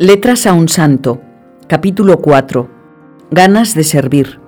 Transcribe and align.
Letras 0.00 0.46
a 0.46 0.52
un 0.52 0.68
santo, 0.68 1.20
capítulo 1.66 2.20
4. 2.20 2.70
Ganas 3.32 3.74
de 3.74 3.82
servir. 3.82 4.38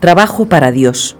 Trabajo 0.00 0.48
para 0.48 0.72
Dios. 0.72 1.16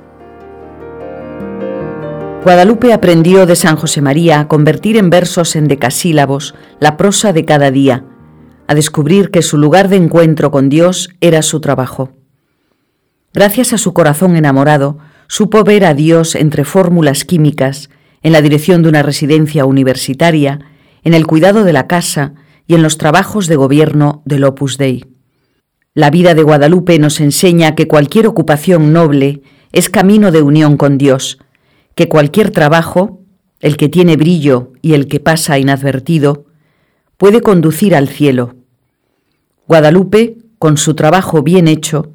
Guadalupe 2.43 2.93
aprendió 2.93 3.47
de 3.47 3.55
San 3.55 3.77
José 3.77 4.03
María 4.03 4.41
a 4.41 4.49
convertir 4.49 4.97
en 4.97 5.09
versos 5.09 5.55
en 5.55 5.69
decasílabos 5.69 6.57
la 6.81 6.97
prosa 6.97 7.33
de 7.33 7.45
cada 7.45 7.71
día, 7.71 8.05
a 8.67 8.75
descubrir 8.75 9.31
que 9.31 9.43
su 9.43 9.57
lugar 9.57 9.89
de 9.89 9.99
encuentro 9.99 10.51
con 10.51 10.69
Dios 10.69 11.11
era 11.21 11.43
su 11.43 11.61
trabajo. 11.61 12.11
Gracias 13.33 13.73
a 13.73 13.79
su 13.79 13.95
corazón 13.95 14.35
enamorado, 14.35 14.99
supo 15.29 15.63
ver 15.63 15.85
a 15.85 15.95
Dios 15.95 16.35
entre 16.35 16.65
fórmulas 16.65 17.25
químicas, 17.25 17.89
en 18.25 18.33
la 18.33 18.43
dirección 18.43 18.83
de 18.83 18.89
una 18.89 19.05
residencia 19.05 19.65
universitaria, 19.65 20.59
en 21.05 21.15
el 21.15 21.25
cuidado 21.25 21.63
de 21.63 21.73
la 21.73 21.87
casa 21.87 22.35
y 22.69 22.75
en 22.75 22.83
los 22.83 22.99
trabajos 22.99 23.49
de 23.49 23.57
gobierno 23.57 24.23
del 24.27 24.45
Opus 24.45 24.77
Dei. 24.77 25.07
La 25.95 26.11
vida 26.11 26.35
de 26.35 26.43
Guadalupe 26.45 26.99
nos 26.99 27.19
enseña 27.19 27.75
que 27.75 27.89
cualquier 27.89 28.29
ocupación 28.29 28.93
noble 28.93 29.43
es 29.73 29.89
camino 29.89 30.31
de 30.31 30.43
unión 30.43 30.77
con 30.77 30.99
Dios, 30.99 31.39
que 31.97 32.09
cualquier 32.09 32.51
trabajo, 32.51 33.23
el 33.61 33.77
que 33.77 33.89
tiene 33.89 34.17
brillo 34.17 34.73
y 34.83 34.93
el 34.93 35.09
que 35.09 35.19
pasa 35.19 35.59
inadvertido, 35.59 36.45
puede 37.17 37.41
conducir 37.41 37.97
al 37.97 38.07
cielo. 38.07 38.55
Guadalupe, 39.67 40.37
con 40.59 40.77
su 40.77 40.95
trabajo 40.95 41.43
bien 41.43 41.69
hecho, 41.69 42.13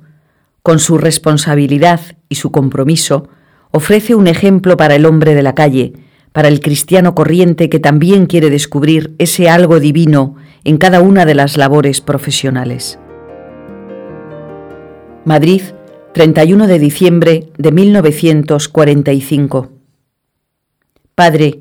con 0.62 0.78
su 0.80 1.00
responsabilidad 1.00 2.00
y 2.30 2.36
su 2.36 2.52
compromiso, 2.52 3.28
ofrece 3.72 4.14
un 4.14 4.28
ejemplo 4.28 4.78
para 4.78 4.96
el 4.96 5.08
hombre 5.08 5.34
de 5.34 5.44
la 5.44 5.56
calle, 5.56 5.94
para 6.34 6.50
el 6.50 6.60
cristiano 6.60 7.16
corriente 7.16 7.70
que 7.70 7.80
también 7.80 8.26
quiere 8.26 8.50
descubrir 8.50 9.16
ese 9.20 9.50
algo 9.50 9.80
divino 9.80 10.36
en 10.66 10.78
cada 10.78 11.00
una 11.00 11.26
de 11.26 11.36
las 11.36 11.58
labores 11.58 12.02
profesionales. 12.02 13.00
Madrid, 15.26 15.62
31 16.14 16.68
de 16.68 16.80
diciembre 16.80 17.50
de 17.58 17.72
1945. 17.72 19.72
Padre, 21.16 21.60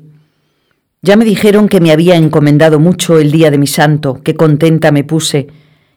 ya 1.01 1.15
me 1.15 1.25
dijeron 1.25 1.69
que 1.69 1.79
me 1.79 1.91
había 1.91 2.15
encomendado 2.15 2.79
mucho 2.79 3.19
el 3.19 3.31
día 3.31 3.51
de 3.51 3.57
mi 3.57 3.67
santo, 3.67 4.21
qué 4.23 4.35
contenta 4.35 4.91
me 4.91 5.03
puse, 5.03 5.47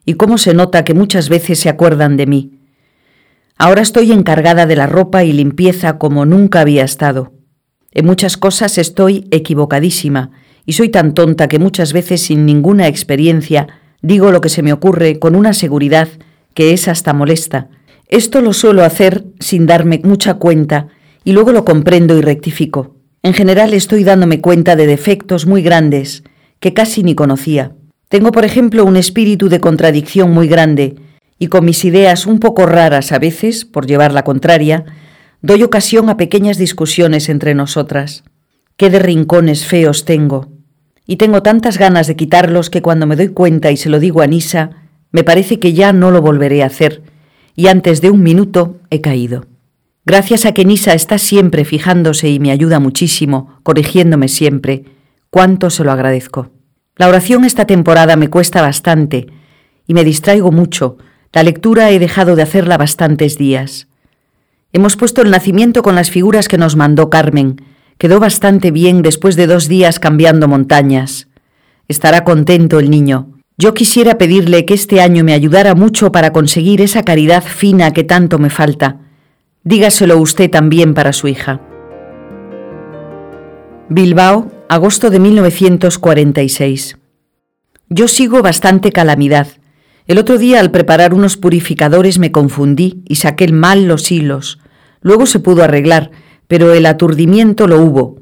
y 0.05 0.15
cómo 0.15 0.37
se 0.37 0.53
nota 0.53 0.85
que 0.85 0.95
muchas 0.95 1.29
veces 1.29 1.59
se 1.59 1.69
acuerdan 1.69 2.17
de 2.17 2.27
mí. 2.27 2.53
Ahora 3.57 3.81
estoy 3.81 4.13
encargada 4.13 4.67
de 4.67 4.77
la 4.77 4.87
ropa 4.87 5.25
y 5.25 5.33
limpieza 5.33 5.97
como 5.97 6.27
nunca 6.27 6.61
había 6.61 6.85
estado. 6.85 7.33
En 7.97 8.05
muchas 8.05 8.37
cosas 8.37 8.77
estoy 8.77 9.27
equivocadísima 9.31 10.31
y 10.67 10.75
soy 10.75 10.91
tan 10.91 11.15
tonta 11.15 11.49
que 11.49 11.59
muchas 11.59 11.95
veces 11.95 12.21
sin 12.21 12.45
ninguna 12.45 12.89
experiencia 12.89 13.69
digo 14.03 14.33
lo 14.33 14.43
que 14.43 14.51
se 14.51 14.63
me 14.63 14.75
ocurre 14.75 15.19
con 15.19 15.35
una 15.35 15.55
seguridad 15.55 16.07
que 16.53 16.75
es 16.75 16.89
hasta 16.89 17.15
molesta. 17.15 17.71
Esto 18.09 18.43
lo 18.43 18.53
suelo 18.53 18.85
hacer 18.85 19.25
sin 19.41 19.65
darme 19.65 20.03
mucha 20.05 20.35
cuenta 20.35 20.89
y 21.25 21.33
luego 21.33 21.53
lo 21.53 21.65
comprendo 21.65 22.19
y 22.19 22.21
rectifico. 22.21 22.97
En 23.23 23.33
general 23.33 23.73
estoy 23.73 24.05
dándome 24.05 24.43
cuenta 24.43 24.77
de 24.77 24.87
defectos 24.87 25.47
muy 25.47 25.63
grandes 25.63 26.23
que 26.61 26.75
casi 26.75 27.03
ni 27.03 27.15
conocía. 27.15 27.73
Tengo, 28.11 28.31
por 28.31 28.45
ejemplo, 28.45 28.85
un 28.85 28.99
espíritu 28.99 29.49
de 29.49 29.61
contradicción 29.61 30.33
muy 30.33 30.49
grande 30.49 30.97
y 31.39 31.47
con 31.47 31.65
mis 31.65 31.83
ideas 31.83 32.27
un 32.27 32.41
poco 32.41 32.67
raras 32.67 33.11
a 33.13 33.19
veces, 33.19 33.65
por 33.65 33.87
llevar 33.87 34.13
la 34.13 34.23
contraria, 34.23 34.85
doy 35.43 35.63
ocasión 35.63 36.09
a 36.09 36.17
pequeñas 36.17 36.59
discusiones 36.59 37.29
entre 37.29 37.55
nosotras. 37.55 38.25
Qué 38.77 38.91
de 38.91 38.99
rincones 38.99 39.65
feos 39.65 40.05
tengo. 40.05 40.49
Y 41.07 41.17
tengo 41.17 41.43
tantas 41.43 41.79
ganas 41.79 42.07
de 42.07 42.17
quitarlos 42.17 42.69
que 42.69 42.83
cuando 42.83 43.07
me 43.07 43.17
doy 43.17 43.29
cuenta 43.29 43.71
y 43.71 43.77
se 43.77 43.89
lo 43.89 44.01
digo 44.01 44.23
a 44.23 44.27
Nisa, 44.27 44.71
me 45.13 45.25
parece 45.25 45.59
que 45.61 45.73
ya 45.73 45.93
no 45.93 46.11
lo 46.11 46.21
volveré 46.21 46.63
a 46.63 46.67
hacer, 46.67 47.03
y 47.55 47.69
antes 47.69 48.01
de 48.01 48.11
un 48.11 48.23
minuto 48.23 48.81
he 48.91 49.01
caído. 49.01 49.47
Gracias 50.05 50.47
a 50.47 50.53
que 50.53 50.65
Nisa 50.65 50.95
está 50.95 51.19
siempre 51.19 51.65
fijándose 51.65 52.29
y 52.29 52.39
me 52.39 52.51
ayuda 52.51 52.81
muchísimo, 52.81 53.59
corrigiéndome 53.63 54.29
siempre, 54.29 54.85
cuánto 55.31 55.71
se 55.71 55.85
lo 55.85 55.93
agradezco. 55.93 56.51
La 56.97 57.09
oración 57.09 57.45
esta 57.45 57.67
temporada 57.67 58.17
me 58.17 58.29
cuesta 58.29 58.63
bastante 58.63 59.27
y 59.87 59.95
me 59.95 60.05
distraigo 60.05 60.53
mucho, 60.53 60.99
la 61.33 61.43
lectura 61.43 61.91
he 61.91 61.99
dejado 61.99 62.37
de 62.37 62.43
hacerla 62.43 62.79
bastantes 62.79 63.37
días. 63.37 63.89
Hemos 64.73 64.97
puesto 64.97 65.23
el 65.23 65.31
nacimiento 65.31 65.83
con 65.83 65.95
las 65.95 66.11
figuras 66.11 66.49
que 66.49 66.59
nos 66.59 66.77
mandó 66.77 67.09
Carmen. 67.09 67.63
Quedó 67.99 68.21
bastante 68.21 68.71
bien 68.71 69.03
después 69.03 69.37
de 69.37 69.47
dos 69.47 69.69
días 69.69 69.99
cambiando 69.99 70.49
montañas. 70.49 71.29
Estará 71.89 72.25
contento 72.25 72.79
el 72.79 72.91
niño. 72.91 73.33
Yo 73.59 73.73
quisiera 73.73 74.19
pedirle 74.19 74.67
que 74.67 74.75
este 74.75 75.01
año 75.01 75.25
me 75.25 75.33
ayudara 75.33 75.75
mucho 75.75 76.13
para 76.13 76.33
conseguir 76.33 76.83
esa 76.83 77.05
caridad 77.05 77.43
fina 77.43 77.93
que 77.93 78.05
tanto 78.05 78.39
me 78.39 78.51
falta. 78.51 78.99
Dígaselo 79.65 80.19
usted 80.19 80.51
también 80.51 80.93
para 80.93 81.13
su 81.15 81.27
hija. 81.29 81.61
Bilbao, 83.89 84.51
agosto 84.69 85.11
de 85.11 85.21
1946. 85.21 86.99
Yo 87.89 88.09
sigo 88.09 88.43
bastante 88.43 88.93
calamidad. 88.93 89.49
El 90.07 90.19
otro 90.19 90.39
día 90.39 90.61
al 90.61 90.71
preparar 90.71 91.15
unos 91.15 91.37
purificadores 91.37 92.19
me 92.19 92.31
confundí 92.31 93.03
y 93.07 93.17
saqué 93.17 93.49
mal 93.49 93.87
los 93.87 94.13
hilos. 94.13 94.61
Luego 95.01 95.27
se 95.27 95.41
pudo 95.41 95.65
arreglar, 95.65 96.13
pero 96.47 96.73
el 96.73 96.87
aturdimiento 96.87 97.67
lo 97.67 97.81
hubo. 97.81 98.21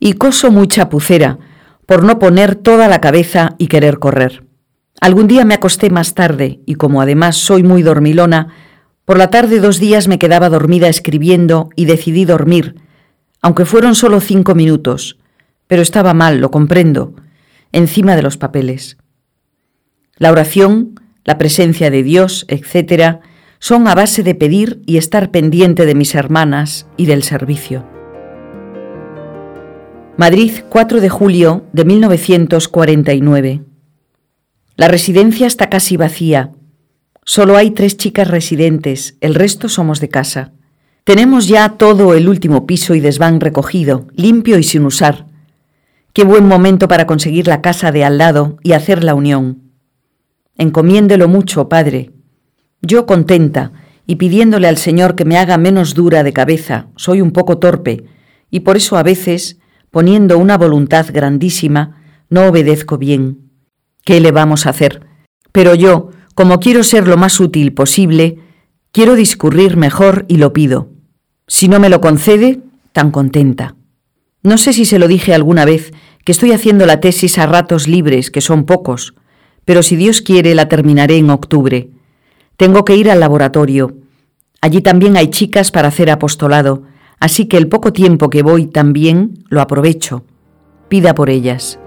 Y 0.00 0.14
coso 0.14 0.50
muy 0.50 0.66
chapucera, 0.66 1.38
por 1.84 2.04
no 2.04 2.18
poner 2.18 2.54
toda 2.54 2.88
la 2.88 3.00
cabeza 3.00 3.54
y 3.58 3.66
querer 3.66 3.98
correr. 3.98 4.44
Algún 5.00 5.26
día 5.26 5.44
me 5.44 5.54
acosté 5.54 5.90
más 5.90 6.14
tarde, 6.14 6.60
y 6.64 6.74
como 6.74 7.02
además 7.02 7.36
soy 7.36 7.62
muy 7.62 7.82
dormilona, 7.82 8.48
por 9.04 9.18
la 9.18 9.30
tarde 9.30 9.60
dos 9.60 9.78
días 9.78 10.08
me 10.08 10.18
quedaba 10.18 10.48
dormida 10.48 10.88
escribiendo 10.88 11.68
y 11.76 11.84
decidí 11.84 12.24
dormir, 12.24 12.76
aunque 13.42 13.66
fueron 13.66 13.94
solo 13.94 14.20
cinco 14.20 14.54
minutos, 14.54 15.18
pero 15.66 15.82
estaba 15.82 16.14
mal, 16.14 16.40
lo 16.40 16.50
comprendo, 16.50 17.14
encima 17.72 18.16
de 18.16 18.22
los 18.22 18.38
papeles. 18.38 18.96
La 20.16 20.32
oración 20.32 20.98
la 21.26 21.36
presencia 21.36 21.90
de 21.90 22.02
Dios, 22.02 22.46
etc., 22.48 23.18
son 23.58 23.88
a 23.88 23.94
base 23.94 24.22
de 24.22 24.34
pedir 24.34 24.80
y 24.86 24.96
estar 24.96 25.30
pendiente 25.30 25.84
de 25.84 25.94
mis 25.94 26.14
hermanas 26.14 26.86
y 26.96 27.06
del 27.06 27.22
servicio. 27.22 27.84
Madrid, 30.16 30.52
4 30.70 31.00
de 31.00 31.08
julio 31.08 31.64
de 31.72 31.84
1949. 31.84 33.62
La 34.76 34.88
residencia 34.88 35.46
está 35.46 35.68
casi 35.68 35.96
vacía. 35.96 36.52
Solo 37.24 37.56
hay 37.56 37.72
tres 37.72 37.96
chicas 37.96 38.28
residentes, 38.28 39.16
el 39.20 39.34
resto 39.34 39.68
somos 39.68 40.00
de 40.00 40.08
casa. 40.08 40.52
Tenemos 41.04 41.48
ya 41.48 41.70
todo 41.70 42.14
el 42.14 42.28
último 42.28 42.66
piso 42.66 42.94
y 42.94 43.00
desván 43.00 43.40
recogido, 43.40 44.06
limpio 44.14 44.58
y 44.58 44.62
sin 44.62 44.84
usar. 44.84 45.26
Qué 46.12 46.24
buen 46.24 46.46
momento 46.46 46.88
para 46.88 47.06
conseguir 47.06 47.46
la 47.46 47.62
casa 47.62 47.92
de 47.92 48.04
al 48.04 48.18
lado 48.18 48.58
y 48.62 48.72
hacer 48.72 49.02
la 49.02 49.14
unión. 49.14 49.65
Encomiéndelo 50.58 51.28
mucho, 51.28 51.68
Padre. 51.68 52.12
Yo 52.82 53.06
contenta 53.06 53.72
y 54.06 54.16
pidiéndole 54.16 54.68
al 54.68 54.76
Señor 54.76 55.14
que 55.14 55.24
me 55.24 55.36
haga 55.36 55.58
menos 55.58 55.94
dura 55.94 56.22
de 56.22 56.32
cabeza, 56.32 56.88
soy 56.96 57.20
un 57.20 57.32
poco 57.32 57.58
torpe, 57.58 58.04
y 58.50 58.60
por 58.60 58.76
eso 58.76 58.96
a 58.96 59.02
veces, 59.02 59.58
poniendo 59.90 60.38
una 60.38 60.56
voluntad 60.56 61.06
grandísima, 61.12 62.02
no 62.30 62.46
obedezco 62.46 62.98
bien. 62.98 63.50
¿Qué 64.04 64.20
le 64.20 64.30
vamos 64.30 64.66
a 64.66 64.70
hacer? 64.70 65.04
Pero 65.52 65.74
yo, 65.74 66.10
como 66.34 66.60
quiero 66.60 66.84
ser 66.84 67.08
lo 67.08 67.16
más 67.16 67.40
útil 67.40 67.72
posible, 67.72 68.38
quiero 68.92 69.14
discurrir 69.14 69.76
mejor 69.76 70.24
y 70.28 70.36
lo 70.36 70.52
pido. 70.52 70.90
Si 71.48 71.68
no 71.68 71.80
me 71.80 71.88
lo 71.88 72.00
concede, 72.00 72.60
tan 72.92 73.10
contenta. 73.10 73.74
No 74.42 74.58
sé 74.58 74.72
si 74.72 74.84
se 74.84 74.98
lo 74.98 75.08
dije 75.08 75.34
alguna 75.34 75.64
vez, 75.64 75.92
que 76.24 76.32
estoy 76.32 76.52
haciendo 76.52 76.86
la 76.86 77.00
tesis 77.00 77.38
a 77.38 77.46
ratos 77.46 77.88
libres, 77.88 78.30
que 78.30 78.40
son 78.40 78.64
pocos, 78.64 79.14
pero 79.66 79.82
si 79.82 79.96
Dios 79.96 80.22
quiere 80.22 80.54
la 80.54 80.68
terminaré 80.68 81.18
en 81.18 81.28
octubre. 81.28 81.90
Tengo 82.56 82.86
que 82.86 82.96
ir 82.96 83.10
al 83.10 83.20
laboratorio. 83.20 83.96
Allí 84.62 84.80
también 84.80 85.18
hay 85.18 85.28
chicas 85.28 85.70
para 85.70 85.88
hacer 85.88 86.08
apostolado, 86.08 86.84
así 87.20 87.46
que 87.46 87.58
el 87.58 87.68
poco 87.68 87.92
tiempo 87.92 88.30
que 88.30 88.42
voy 88.42 88.66
también 88.66 89.44
lo 89.50 89.60
aprovecho. 89.60 90.24
Pida 90.88 91.14
por 91.14 91.28
ellas. 91.28 91.78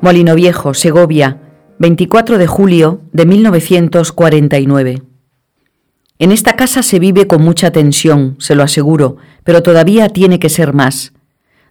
Molino 0.00 0.34
Viejo, 0.34 0.74
Segovia, 0.74 1.38
24 1.78 2.38
de 2.38 2.46
julio 2.46 3.02
de 3.12 3.26
1949. 3.26 5.02
En 6.18 6.32
esta 6.32 6.54
casa 6.56 6.82
se 6.82 6.98
vive 6.98 7.26
con 7.26 7.42
mucha 7.42 7.72
tensión, 7.72 8.36
se 8.38 8.54
lo 8.54 8.62
aseguro, 8.62 9.18
pero 9.44 9.62
todavía 9.62 10.08
tiene 10.08 10.38
que 10.38 10.48
ser 10.48 10.72
más. 10.72 11.12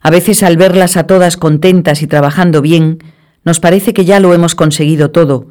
A 0.01 0.11
veces 0.11 0.43
al 0.43 0.55
verlas 0.55 0.97
a 0.97 1.07
todas 1.07 1.35
contentas 1.35 2.01
y 2.03 2.07
trabajando 2.07 2.61
bien, 2.61 2.99
nos 3.43 3.59
parece 3.59 3.93
que 3.93 4.05
ya 4.05 4.19
lo 4.19 4.33
hemos 4.33 4.55
conseguido 4.55 5.11
todo, 5.11 5.47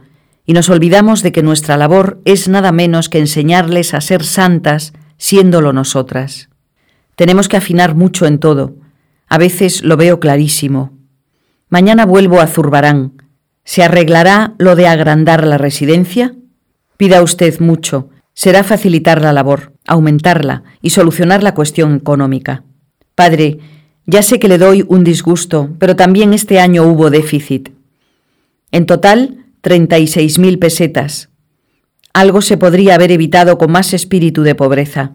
y 0.46 0.52
nos 0.52 0.69
olvidamos 0.69 1.22
de 1.22 1.32
que 1.32 1.42
nuestra 1.42 1.76
labor 1.76 2.20
es 2.25 2.48
nada 2.48 2.72
menos 2.72 3.08
que 3.08 3.19
enseñarles 3.19 3.94
a 3.94 4.00
ser 4.00 4.25
santas 4.25 4.92
siéndolo 5.16 5.72
nosotras. 5.72 6.48
Tenemos 7.14 7.48
que 7.48 7.56
afinar 7.56 7.94
mucho 7.94 8.26
en 8.26 8.38
todo. 8.38 8.75
A 9.28 9.38
veces 9.38 9.82
lo 9.84 9.96
veo 9.96 10.19
clarísimo. 10.19 10.98
Mañana 11.69 12.06
vuelvo 12.06 12.40
a 12.40 12.46
Zurbarán. 12.46 13.22
¿Se 13.62 13.82
arreglará 13.82 14.54
lo 14.58 14.75
de 14.75 14.88
agrandar 14.88 15.46
la 15.46 15.58
residencia? 15.58 16.34
Pida 16.96 17.22
usted 17.22 17.60
mucho. 17.60 18.08
Será 18.32 18.64
facilitar 18.64 19.20
la 19.20 19.32
labor, 19.32 19.75
aumentarla 19.87 20.62
y 20.81 20.90
solucionar 20.90 21.42
la 21.42 21.54
cuestión 21.54 21.96
económica. 21.96 22.64
Padre, 23.14 23.58
ya 24.06 24.22
sé 24.22 24.40
que 24.40 24.48
le 24.48 24.58
doy 24.58 24.84
un 24.88 25.04
disgusto, 25.04 25.69
pero 25.78 25.94
también 25.94 26.32
este 26.32 26.58
año 26.58 26.84
hubo 26.84 27.10
déficit. 27.10 27.69
En 28.72 28.87
total, 28.87 29.46
36.000 29.62 30.58
pesetas. 30.58 31.31
Algo 32.12 32.43
se 32.43 32.56
podría 32.56 32.94
haber 32.94 33.12
evitado 33.12 33.58
con 33.58 33.70
más 33.70 33.93
espíritu 33.93 34.43
de 34.43 34.55
pobreza. 34.55 35.12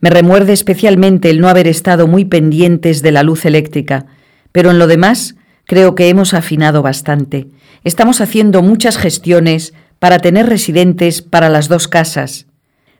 Me 0.00 0.10
remuerde 0.10 0.52
especialmente 0.52 1.30
el 1.30 1.40
no 1.40 1.48
haber 1.48 1.66
estado 1.66 2.06
muy 2.06 2.24
pendientes 2.24 3.02
de 3.02 3.12
la 3.12 3.22
luz 3.22 3.44
eléctrica, 3.44 4.06
pero 4.52 4.70
en 4.70 4.78
lo 4.78 4.86
demás 4.86 5.36
creo 5.66 5.94
que 5.94 6.08
hemos 6.08 6.34
afinado 6.34 6.82
bastante. 6.82 7.48
Estamos 7.84 8.20
haciendo 8.20 8.62
muchas 8.62 8.98
gestiones 8.98 9.74
para 9.98 10.18
tener 10.18 10.46
residentes 10.46 11.22
para 11.22 11.48
las 11.48 11.68
dos 11.68 11.88
casas. 11.88 12.46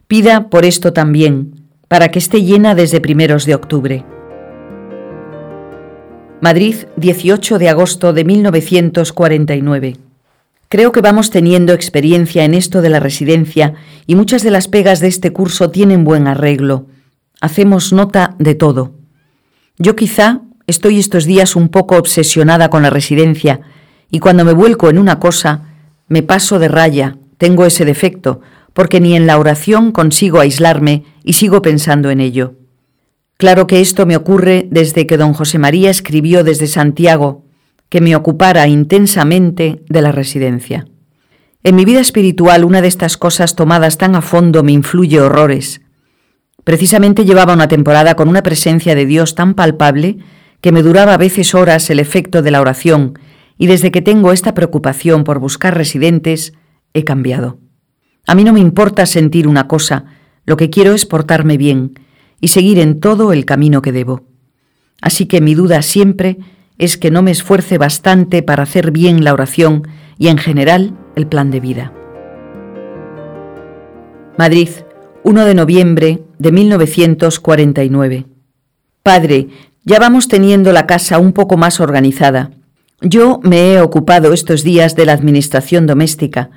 Pida 0.07 0.49
por 0.49 0.65
esto 0.65 0.93
también, 0.93 1.67
para 1.89 2.11
que 2.11 2.19
esté 2.19 2.43
llena 2.43 2.75
desde 2.75 3.01
primeros 3.01 3.47
de 3.47 3.55
octubre. 3.55 4.05
Madrid, 6.45 6.77
18 6.99 7.59
de 7.59 7.71
agosto 7.71 8.13
de 8.13 8.23
1949. 8.23 9.97
Creo 10.69 10.93
que 10.93 11.01
vamos 11.01 11.31
teniendo 11.31 11.73
experiencia 11.73 12.45
en 12.45 12.53
esto 12.53 12.83
de 12.83 12.91
la 12.91 13.01
residencia 13.01 13.73
y 14.07 14.15
muchas 14.15 14.43
de 14.43 14.51
las 14.51 14.69
pegas 14.69 15.01
de 15.01 15.09
este 15.09 15.33
curso 15.33 15.71
tienen 15.71 16.05
buen 16.05 16.27
arreglo. 16.27 16.85
Hacemos 17.41 17.95
nota 17.95 18.37
de 18.39 18.55
todo. 18.55 18.93
Yo 19.79 19.97
quizá 19.97 20.43
estoy 20.67 20.99
estos 20.99 21.25
días 21.25 21.57
un 21.57 21.71
poco 21.71 21.97
obsesionada 21.97 22.69
con 22.69 22.83
la 22.83 22.91
residencia 22.91 23.63
y 24.11 24.19
cuando 24.19 24.45
me 24.45 24.53
vuelco 24.53 24.91
en 24.91 24.99
una 24.99 25.19
cosa, 25.19 25.63
me 26.09 26.23
paso 26.23 26.59
de 26.59 26.69
raya, 26.69 27.17
tengo 27.39 27.65
ese 27.65 27.87
defecto, 27.87 28.43
porque 28.75 29.01
ni 29.01 29.17
en 29.17 29.27
la 29.27 29.39
oración 29.39 29.93
consigo 29.93 30.41
aislarme 30.41 31.05
y 31.25 31.33
sigo 31.33 31.63
pensando 31.63 32.11
en 32.11 32.21
ello. 32.21 32.53
Claro 33.37 33.67
que 33.67 33.81
esto 33.81 34.07
me 34.07 34.17
ocurre 34.17 34.69
desde 34.71 35.07
que 35.07 35.17
don 35.17 35.33
José 35.33 35.59
María 35.59 35.91
escribió 35.91 36.45
desde 36.45 36.67
Santiago 36.67 37.45
que 37.89 38.01
me 38.01 38.17
ocupara 38.17 38.67
intensamente 38.69 39.83
de 39.89 40.03
la 40.03 40.13
residencia. 40.13 40.87
En 41.63 41.77
mi 41.77 41.85
vida 41.85 42.01
espiritual 42.01 42.65
una 42.65 42.81
de 42.81 42.89
estas 42.89 43.17
cosas 43.17 43.57
tomadas 43.57 43.99
tan 43.99 44.15
a 44.15 44.23
fondo 44.23 44.63
me 44.63 44.73
influye 44.73 45.21
horrores. 45.21 45.81
Precisamente 46.63 47.25
llevaba 47.25 47.55
una 47.55 47.69
temporada 47.69 48.15
con 48.15 48.29
una 48.29 48.43
presencia 48.43 48.95
de 48.95 49.07
Dios 49.07 49.35
tan 49.35 49.55
palpable 49.55 50.19
que 50.61 50.73
me 50.73 50.83
duraba 50.83 51.15
a 51.15 51.19
veces 51.19 51.55
horas 51.55 51.91
el 51.91 52.01
efecto 52.01 52.43
de 52.43 52.51
la 52.51 52.61
oración 52.61 53.19
y 53.59 53.67
desde 53.67 53.91
que 53.91 54.03
tengo 54.03 54.33
esta 54.33 54.55
preocupación 54.55 55.25
por 55.25 55.39
buscar 55.39 55.77
residentes, 55.77 56.55
he 56.95 57.05
cambiado. 57.05 57.59
A 58.27 58.35
mí 58.35 58.45
no 58.45 58.53
me 58.53 58.61
importa 58.61 59.07
sentir 59.07 59.47
una 59.47 59.69
cosa, 59.69 60.05
lo 60.47 60.57
que 60.57 60.71
quiero 60.71 60.95
es 60.95 61.05
portarme 61.07 61.57
bien 61.57 61.99
y 62.45 62.49
seguir 62.49 62.79
en 62.79 63.01
todo 63.01 63.33
el 63.33 63.47
camino 63.47 63.81
que 63.81 63.91
debo. 63.91 64.25
Así 65.01 65.25
que 65.25 65.41
mi 65.41 65.55
duda 65.55 65.81
siempre 65.81 66.37
es 66.77 66.99
que 66.99 67.11
no 67.11 67.23
me 67.23 67.31
esfuerce 67.31 67.79
bastante 67.79 68.43
para 68.43 68.65
hacer 68.65 68.91
bien 68.91 69.25
la 69.25 69.33
oración 69.33 69.89
y 70.19 70.29
en 70.29 70.37
general 70.37 70.95
el 71.17 71.27
plan 71.27 71.51
de 71.51 71.61
vida. 71.61 71.95
Madrid, 74.37 74.69
1 75.23 75.45
de 75.47 75.55
noviembre 75.55 76.23
de 76.39 76.53
1949. 76.53 78.27
Padre, 79.03 79.49
ya 79.83 79.99
vamos 79.99 80.29
teniendo 80.29 80.71
la 80.73 80.87
casa 80.87 81.19
un 81.19 81.33
poco 81.33 81.57
más 81.57 81.81
organizada. 81.81 82.51
Yo 83.01 83.41
me 83.43 83.73
he 83.73 83.81
ocupado 83.81 84.35
estos 84.35 84.63
días 84.63 84.95
de 84.95 85.07
la 85.07 85.15
administración 85.15 85.87
doméstica. 85.87 86.51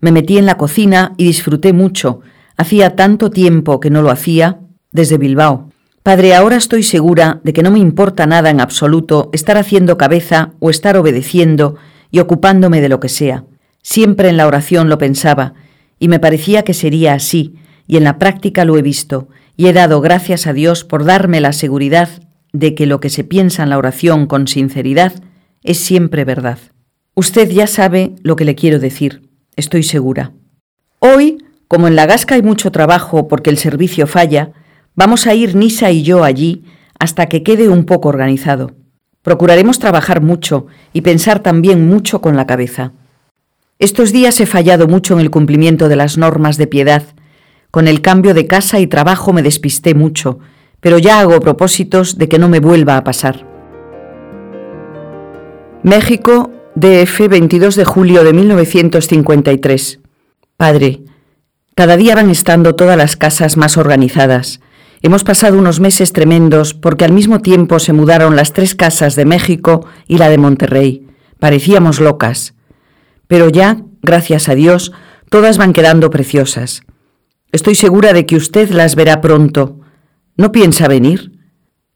Me 0.00 0.10
metí 0.10 0.36
en 0.36 0.46
la 0.46 0.56
cocina 0.56 1.14
y 1.16 1.26
disfruté 1.26 1.72
mucho. 1.72 2.22
Hacía 2.56 2.96
tanto 2.96 3.30
tiempo 3.30 3.78
que 3.78 3.90
no 3.90 4.02
lo 4.02 4.10
hacía 4.10 4.58
desde 4.98 5.16
Bilbao. 5.16 5.70
Padre, 6.02 6.34
ahora 6.34 6.56
estoy 6.56 6.82
segura 6.82 7.40
de 7.44 7.52
que 7.52 7.62
no 7.62 7.70
me 7.70 7.78
importa 7.78 8.26
nada 8.26 8.50
en 8.50 8.60
absoluto 8.60 9.30
estar 9.32 9.56
haciendo 9.56 9.96
cabeza 9.96 10.54
o 10.58 10.70
estar 10.70 10.96
obedeciendo 10.96 11.76
y 12.10 12.18
ocupándome 12.18 12.80
de 12.80 12.88
lo 12.88 12.98
que 12.98 13.08
sea. 13.08 13.44
Siempre 13.80 14.28
en 14.28 14.36
la 14.36 14.48
oración 14.48 14.88
lo 14.88 14.98
pensaba, 14.98 15.54
y 16.00 16.08
me 16.08 16.18
parecía 16.18 16.64
que 16.64 16.74
sería 16.74 17.14
así, 17.14 17.54
y 17.86 17.96
en 17.96 18.02
la 18.02 18.18
práctica 18.18 18.64
lo 18.64 18.76
he 18.76 18.82
visto, 18.82 19.28
y 19.56 19.68
he 19.68 19.72
dado 19.72 20.00
gracias 20.00 20.48
a 20.48 20.52
Dios 20.52 20.82
por 20.82 21.04
darme 21.04 21.40
la 21.40 21.52
seguridad 21.52 22.08
de 22.52 22.74
que 22.74 22.86
lo 22.86 22.98
que 22.98 23.08
se 23.08 23.22
piensa 23.22 23.62
en 23.62 23.70
la 23.70 23.78
oración 23.78 24.26
con 24.26 24.48
sinceridad 24.48 25.12
es 25.62 25.78
siempre 25.78 26.24
verdad. 26.24 26.58
Usted 27.14 27.48
ya 27.50 27.68
sabe 27.68 28.16
lo 28.24 28.34
que 28.34 28.44
le 28.44 28.56
quiero 28.56 28.80
decir, 28.80 29.30
estoy 29.54 29.84
segura. 29.84 30.32
Hoy, 30.98 31.38
como 31.68 31.86
en 31.86 31.94
la 31.94 32.06
Gasca 32.06 32.34
hay 32.34 32.42
mucho 32.42 32.72
trabajo 32.72 33.28
porque 33.28 33.50
el 33.50 33.58
servicio 33.58 34.08
falla, 34.08 34.50
Vamos 34.98 35.28
a 35.28 35.34
ir 35.34 35.54
Nisa 35.54 35.92
y 35.92 36.02
yo 36.02 36.24
allí 36.24 36.64
hasta 36.98 37.26
que 37.26 37.44
quede 37.44 37.68
un 37.68 37.84
poco 37.84 38.08
organizado. 38.08 38.72
Procuraremos 39.22 39.78
trabajar 39.78 40.20
mucho 40.20 40.66
y 40.92 41.02
pensar 41.02 41.38
también 41.38 41.86
mucho 41.86 42.20
con 42.20 42.34
la 42.34 42.48
cabeza. 42.48 42.94
Estos 43.78 44.10
días 44.10 44.40
he 44.40 44.46
fallado 44.46 44.88
mucho 44.88 45.14
en 45.14 45.20
el 45.20 45.30
cumplimiento 45.30 45.88
de 45.88 45.94
las 45.94 46.18
normas 46.18 46.56
de 46.56 46.66
piedad. 46.66 47.04
Con 47.70 47.86
el 47.86 48.00
cambio 48.00 48.34
de 48.34 48.48
casa 48.48 48.80
y 48.80 48.88
trabajo 48.88 49.32
me 49.32 49.44
despisté 49.44 49.94
mucho, 49.94 50.40
pero 50.80 50.98
ya 50.98 51.20
hago 51.20 51.38
propósitos 51.38 52.18
de 52.18 52.28
que 52.28 52.40
no 52.40 52.48
me 52.48 52.58
vuelva 52.58 52.96
a 52.96 53.04
pasar. 53.04 53.46
México, 55.84 56.50
DF, 56.74 57.28
22 57.28 57.76
de 57.76 57.84
julio 57.84 58.24
de 58.24 58.32
1953. 58.32 60.00
Padre, 60.56 61.02
cada 61.76 61.96
día 61.96 62.16
van 62.16 62.30
estando 62.30 62.74
todas 62.74 62.96
las 62.96 63.16
casas 63.16 63.56
más 63.56 63.76
organizadas. 63.76 64.58
Hemos 65.02 65.22
pasado 65.24 65.58
unos 65.58 65.80
meses 65.80 66.12
tremendos 66.12 66.74
porque 66.74 67.04
al 67.04 67.12
mismo 67.12 67.40
tiempo 67.40 67.78
se 67.78 67.92
mudaron 67.92 68.36
las 68.36 68.52
tres 68.52 68.74
casas 68.74 69.14
de 69.16 69.24
México 69.24 69.86
y 70.06 70.18
la 70.18 70.28
de 70.28 70.38
Monterrey. 70.38 71.06
Parecíamos 71.38 72.00
locas. 72.00 72.54
Pero 73.26 73.48
ya, 73.48 73.82
gracias 74.02 74.48
a 74.48 74.54
Dios, 74.54 74.92
todas 75.30 75.58
van 75.58 75.72
quedando 75.72 76.10
preciosas. 76.10 76.82
Estoy 77.52 77.74
segura 77.74 78.12
de 78.12 78.26
que 78.26 78.36
usted 78.36 78.70
las 78.70 78.94
verá 78.94 79.20
pronto. 79.20 79.80
¿No 80.36 80.52
piensa 80.52 80.88
venir? 80.88 81.32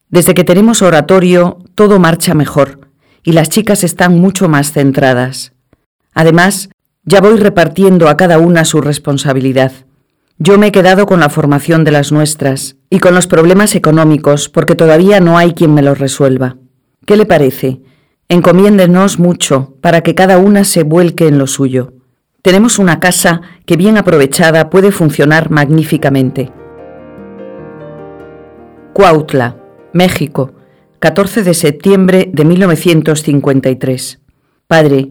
Desde 0.08 0.34
que 0.34 0.44
tenemos 0.44 0.82
oratorio, 0.82 1.58
todo 1.74 1.98
marcha 1.98 2.34
mejor 2.34 2.82
y 3.22 3.32
las 3.32 3.48
chicas 3.48 3.84
están 3.84 4.18
mucho 4.18 4.48
más 4.48 4.72
centradas. 4.72 5.52
Además, 6.12 6.70
ya 7.04 7.20
voy 7.20 7.36
repartiendo 7.36 8.08
a 8.08 8.16
cada 8.16 8.38
una 8.38 8.64
su 8.64 8.80
responsabilidad. 8.80 9.72
Yo 10.44 10.58
me 10.58 10.66
he 10.66 10.72
quedado 10.72 11.06
con 11.06 11.20
la 11.20 11.28
formación 11.28 11.84
de 11.84 11.92
las 11.92 12.10
nuestras 12.10 12.74
y 12.90 12.98
con 12.98 13.14
los 13.14 13.28
problemas 13.28 13.76
económicos 13.76 14.48
porque 14.48 14.74
todavía 14.74 15.20
no 15.20 15.38
hay 15.38 15.52
quien 15.52 15.72
me 15.72 15.82
los 15.82 16.00
resuelva. 16.00 16.56
¿Qué 17.06 17.16
le 17.16 17.26
parece? 17.26 17.80
Encomiéndenos 18.28 19.20
mucho 19.20 19.76
para 19.80 20.00
que 20.00 20.16
cada 20.16 20.38
una 20.38 20.64
se 20.64 20.82
vuelque 20.82 21.28
en 21.28 21.38
lo 21.38 21.46
suyo. 21.46 21.92
Tenemos 22.42 22.80
una 22.80 22.98
casa 22.98 23.40
que 23.66 23.76
bien 23.76 23.96
aprovechada 23.96 24.68
puede 24.68 24.90
funcionar 24.90 25.52
magníficamente. 25.52 26.50
Cuautla, 28.94 29.58
México, 29.92 30.54
14 30.98 31.44
de 31.44 31.54
septiembre 31.54 32.30
de 32.32 32.44
1953. 32.44 34.20
Padre, 34.66 35.08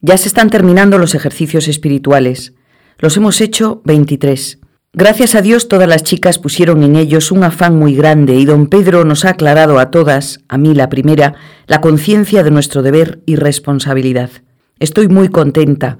ya 0.00 0.16
se 0.16 0.28
están 0.28 0.50
terminando 0.50 0.98
los 0.98 1.16
ejercicios 1.16 1.66
espirituales. 1.66 2.54
Los 2.98 3.16
hemos 3.16 3.40
hecho 3.40 3.82
23. 3.84 4.60
Gracias 5.00 5.36
a 5.36 5.42
Dios 5.42 5.68
todas 5.68 5.86
las 5.86 6.02
chicas 6.02 6.40
pusieron 6.40 6.82
en 6.82 6.96
ellos 6.96 7.30
un 7.30 7.44
afán 7.44 7.78
muy 7.78 7.94
grande 7.94 8.34
y 8.34 8.44
don 8.44 8.66
Pedro 8.66 9.04
nos 9.04 9.24
ha 9.24 9.30
aclarado 9.30 9.78
a 9.78 9.92
todas, 9.92 10.40
a 10.48 10.58
mí 10.58 10.74
la 10.74 10.88
primera, 10.88 11.36
la 11.68 11.80
conciencia 11.80 12.42
de 12.42 12.50
nuestro 12.50 12.82
deber 12.82 13.20
y 13.24 13.36
responsabilidad. 13.36 14.28
Estoy 14.80 15.06
muy 15.06 15.28
contenta, 15.28 15.98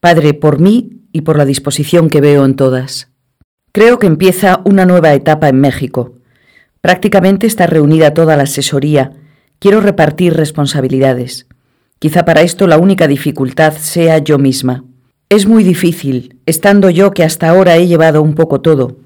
Padre, 0.00 0.34
por 0.34 0.58
mí 0.58 1.04
y 1.12 1.20
por 1.20 1.38
la 1.38 1.44
disposición 1.44 2.10
que 2.10 2.20
veo 2.20 2.44
en 2.44 2.56
todas. 2.56 3.12
Creo 3.70 4.00
que 4.00 4.08
empieza 4.08 4.60
una 4.64 4.86
nueva 4.86 5.14
etapa 5.14 5.48
en 5.48 5.60
México. 5.60 6.14
Prácticamente 6.80 7.46
está 7.46 7.68
reunida 7.68 8.12
toda 8.12 8.36
la 8.36 8.42
asesoría. 8.42 9.12
Quiero 9.60 9.80
repartir 9.80 10.34
responsabilidades. 10.34 11.46
Quizá 12.00 12.24
para 12.24 12.42
esto 12.42 12.66
la 12.66 12.78
única 12.78 13.06
dificultad 13.06 13.74
sea 13.74 14.18
yo 14.18 14.36
misma. 14.38 14.82
Es 15.32 15.46
muy 15.46 15.64
difícil, 15.64 16.36
estando 16.44 16.90
yo 16.90 17.12
que 17.12 17.24
hasta 17.24 17.48
ahora 17.48 17.78
he 17.78 17.86
llevado 17.86 18.20
un 18.20 18.34
poco 18.34 18.60
todo, 18.60 18.98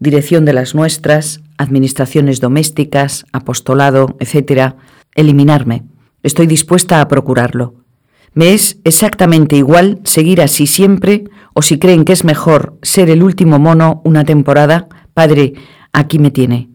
dirección 0.00 0.46
de 0.46 0.54
las 0.54 0.74
nuestras, 0.74 1.42
administraciones 1.58 2.40
domésticas, 2.40 3.26
apostolado, 3.32 4.16
etc., 4.18 4.76
eliminarme. 5.14 5.82
Estoy 6.22 6.46
dispuesta 6.46 7.02
a 7.02 7.08
procurarlo. 7.08 7.74
Me 8.32 8.54
es 8.54 8.78
exactamente 8.84 9.56
igual 9.56 10.00
seguir 10.04 10.40
así 10.40 10.66
siempre 10.66 11.24
o 11.52 11.60
si 11.60 11.78
creen 11.78 12.06
que 12.06 12.14
es 12.14 12.24
mejor 12.24 12.78
ser 12.80 13.10
el 13.10 13.22
último 13.22 13.58
mono 13.58 14.00
una 14.06 14.24
temporada, 14.24 14.88
padre, 15.12 15.52
aquí 15.92 16.18
me 16.18 16.30
tiene. 16.30 16.70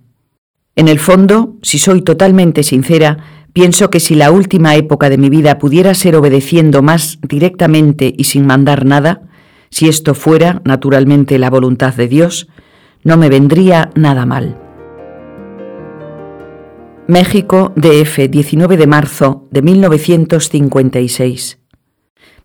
En 0.75 0.88
el 0.88 1.00
fondo, 1.00 1.58
si 1.63 1.80
soy 1.80 2.04
totalmente 2.04 2.62
sincera, 2.62 3.38
Pienso 3.60 3.89
que 3.89 4.00
si 4.00 4.16
la 4.16 4.32
última 4.32 4.78
época 4.78 5.10
de 5.10 5.18
mi 5.18 5.28
vida 5.28 5.60
pudiera 5.60 5.94
ser 5.94 6.16
obedeciendo 6.16 6.82
más 6.82 7.20
directamente 7.22 8.13
y 8.18 8.24
sin 8.24 8.48
mandar 8.48 8.86
nada, 8.86 9.24
si 9.70 9.89
esto 9.89 10.13
fuera, 10.13 10.62
naturalmente, 10.63 11.38
la 11.38 11.50
voluntad 11.50 11.94
de 11.94 12.08
Dios, 12.08 12.48
no 13.04 13.18
me 13.18 13.28
vendría 13.28 13.89
nada 13.96 14.25
mal. 14.25 14.58
México, 17.08 17.74
DF, 17.75 18.30
19 18.30 18.78
de 18.78 18.88
marzo 18.88 19.50
de 19.51 19.62
1956. 19.62 21.60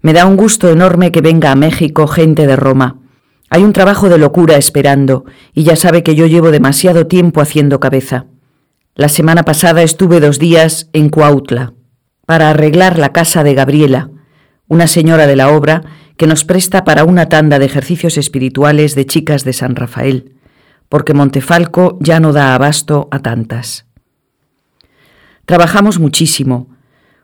Me 0.01 0.13
da 0.15 0.27
un 0.27 0.37
gusto 0.37 0.69
enorme 0.69 1.13
que 1.13 1.21
venga 1.21 1.53
a 1.53 1.55
México 1.55 2.09
gente 2.09 2.49
de 2.49 2.57
Roma. 2.57 2.99
Hay 3.51 3.63
un 3.63 3.73
trabajo 3.73 4.09
de 4.09 4.19
locura 4.19 4.57
esperando, 4.57 5.27
y 5.55 5.63
ya 5.63 5.77
sabe 5.77 6.03
que 6.03 6.17
yo 6.17 6.27
llevo 6.27 6.51
demasiado 6.51 7.07
tiempo 7.07 7.41
haciendo 7.41 7.79
cabeza. 7.79 8.27
La 8.97 9.09
semana 9.09 9.43
pasada 9.43 9.83
estuve 9.83 10.21
dos 10.21 10.39
días 10.39 10.89
en 10.93 11.09
Cuautla 11.09 11.75
para 12.27 12.51
arreglar 12.51 12.97
la 12.97 13.13
casa 13.13 13.43
de 13.43 13.53
Gabriela, 13.53 14.11
una 14.69 14.87
señora 14.87 15.27
de 15.27 15.35
la 15.35 15.51
obra 15.51 15.83
que 16.17 16.29
nos 16.29 16.45
presta 16.45 16.85
para 16.85 17.03
una 17.03 17.29
tanda 17.29 17.59
de 17.59 17.65
ejercicios 17.65 18.17
espirituales 18.19 18.95
de 18.95 19.05
chicas 19.05 19.43
de 19.43 19.53
San 19.53 19.75
Rafael, 19.75 20.37
porque 20.89 21.13
Montefalco 21.13 21.99
ya 22.01 22.21
no 22.21 22.33
da 22.33 22.55
abasto 22.55 23.09
a 23.11 23.19
tantas. 23.19 23.87
Trabajamos 25.45 25.99
muchísimo, 25.99 26.69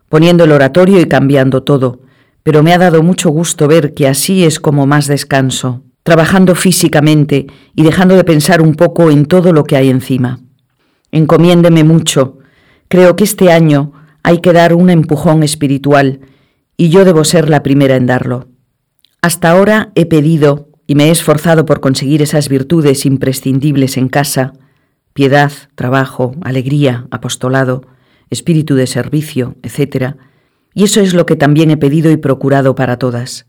poniendo 0.09 0.43
el 0.43 0.51
oratorio 0.51 0.99
y 0.99 1.05
cambiando 1.05 1.63
todo, 1.63 2.01
pero 2.43 2.63
me 2.63 2.73
ha 2.73 2.79
dado 2.79 3.01
mucho 3.01 3.29
gusto 3.29 3.69
ver 3.69 3.93
que 3.93 4.09
así 4.09 4.43
es 4.43 4.59
como 4.59 4.87
más 4.87 5.07
descanso, 5.07 5.85
trabajando 6.03 6.53
físicamente 6.53 7.47
y 7.73 7.83
dejando 7.83 8.17
de 8.17 8.25
pensar 8.25 8.61
un 8.61 8.75
poco 8.75 9.09
en 9.09 9.25
todo 9.25 9.53
lo 9.53 9.63
que 9.63 9.77
hay 9.77 9.89
encima. 9.89 10.41
Encomiéndeme 11.11 11.83
mucho. 11.83 12.39
Creo 12.87 13.15
que 13.15 13.23
este 13.23 13.51
año 13.51 13.93
hay 14.23 14.39
que 14.39 14.53
dar 14.53 14.73
un 14.73 14.89
empujón 14.89 15.43
espiritual 15.43 16.21
y 16.77 16.89
yo 16.89 17.05
debo 17.05 17.23
ser 17.23 17.49
la 17.49 17.63
primera 17.63 17.95
en 17.95 18.05
darlo. 18.05 18.47
Hasta 19.21 19.51
ahora 19.51 19.91
he 19.95 20.05
pedido 20.05 20.69
y 20.87 20.95
me 20.95 21.05
he 21.05 21.11
esforzado 21.11 21.65
por 21.65 21.79
conseguir 21.79 22.21
esas 22.21 22.49
virtudes 22.49 23.05
imprescindibles 23.05 23.97
en 23.97 24.09
casa, 24.09 24.53
piedad, 25.13 25.51
trabajo, 25.75 26.33
alegría, 26.41 27.07
apostolado, 27.11 27.85
espíritu 28.29 28.75
de 28.75 28.87
servicio, 28.87 29.55
etc. 29.63 30.15
Y 30.73 30.85
eso 30.85 31.01
es 31.01 31.13
lo 31.13 31.25
que 31.25 31.35
también 31.35 31.71
he 31.71 31.77
pedido 31.77 32.11
y 32.11 32.17
procurado 32.17 32.75
para 32.75 32.97
todas. 32.97 33.45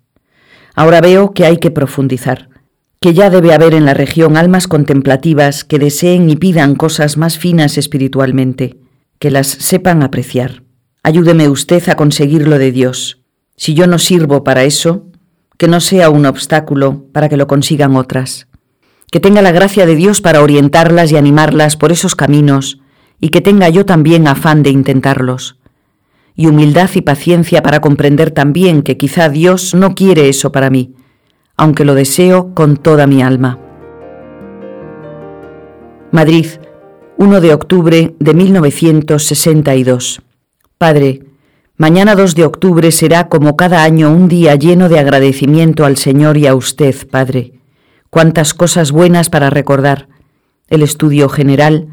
Ahora 0.75 1.01
veo 1.01 1.33
que 1.33 1.45
hay 1.45 1.59
que 1.59 1.71
profundizar 1.71 2.49
que 3.03 3.15
ya 3.15 3.31
debe 3.31 3.53
haber 3.53 3.75
en 3.75 3.85
la 3.85 3.95
región 3.95 4.37
almas 4.37 4.69
contemplativas 4.69 5.65
que 5.65 5.81
deseen 5.81 6.31
y 6.31 6.37
pidan 6.37 6.77
cosas 6.77 7.17
más 7.17 7.37
finas 7.37 7.77
espiritualmente, 7.77 8.79
que 9.19 9.33
las 9.33 9.49
sepan 9.49 10.05
apreciar. 10.05 10.63
Ayúdeme 11.03 11.49
usted 11.49 11.89
a 11.89 11.97
conseguir 11.97 12.47
lo 12.47 12.61
de 12.61 12.71
Dios. 12.71 13.21
Si 13.57 13.75
yo 13.75 13.89
no 13.89 13.99
sirvo 13.99 14.45
para 14.45 14.63
eso, 14.63 15.09
que 15.59 15.67
no 15.67 15.81
sea 15.81 16.11
un 16.11 16.27
obstáculo 16.27 17.07
para 17.13 17.29
que 17.29 17.37
lo 17.37 17.49
consigan 17.49 17.97
otras. 17.97 18.47
Que 19.11 19.19
tenga 19.19 19.43
la 19.43 19.51
gracia 19.51 19.85
de 19.85 19.97
Dios 19.97 20.21
para 20.21 20.41
orientarlas 20.41 21.11
y 21.11 21.17
animarlas 21.17 21.77
por 21.77 21.91
esos 21.91 22.15
caminos, 22.15 22.79
y 23.21 23.31
que 23.31 23.41
tenga 23.41 23.69
yo 23.69 23.85
también 23.85 24.29
afán 24.29 24.63
de 24.63 24.71
intentarlos. 24.71 25.59
Y 26.37 26.47
humildad 26.47 26.89
y 26.95 27.01
paciencia 27.01 27.65
para 27.65 27.81
comprender 27.81 28.31
también 28.31 28.83
que 28.83 28.97
quizá 28.97 29.29
Dios 29.29 29.75
no 29.75 29.97
quiere 29.97 30.29
eso 30.29 30.53
para 30.53 30.71
mí, 30.71 30.95
aunque 31.57 31.85
lo 31.85 31.95
deseo 31.95 32.55
con 32.55 32.77
toda 32.77 33.07
mi 33.07 33.23
alma. 33.23 33.59
Madrid, 36.11 36.47
1 37.19 37.41
de 37.41 37.55
octubre 37.55 38.15
de 38.19 38.35
1962. 38.35 40.23
Padre, 40.79 41.23
mañana 41.77 42.15
2 42.15 42.35
de 42.35 42.45
octubre 42.45 42.91
será 42.91 43.29
como 43.29 43.57
cada 43.57 43.83
año 43.83 44.11
un 44.11 44.29
día 44.29 44.55
lleno 44.57 44.89
de 44.89 44.99
agradecimiento 44.99 45.85
al 45.85 45.97
Señor 45.97 46.37
y 46.37 46.47
a 46.47 46.55
usted, 46.55 46.95
Padre. 47.09 47.61
Cuántas 48.11 48.55
cosas 48.55 48.93
buenas 48.93 49.31
para 49.31 49.49
recordar. 49.51 50.09
El 50.69 50.83
estudio 50.83 51.29
general, 51.29 51.89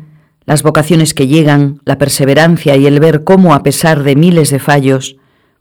las 0.46 0.64
vocaciones 0.64 1.14
que 1.14 1.28
llegan, 1.28 1.80
la 1.86 1.98
perseverancia 1.98 2.76
y 2.76 2.88
el 2.88 3.00
ver 3.00 3.24
cómo, 3.24 3.54
a 3.54 3.64
pesar 3.64 4.04
de 4.04 4.16
miles 4.16 4.50
de 4.50 4.60
fallos, 4.60 5.18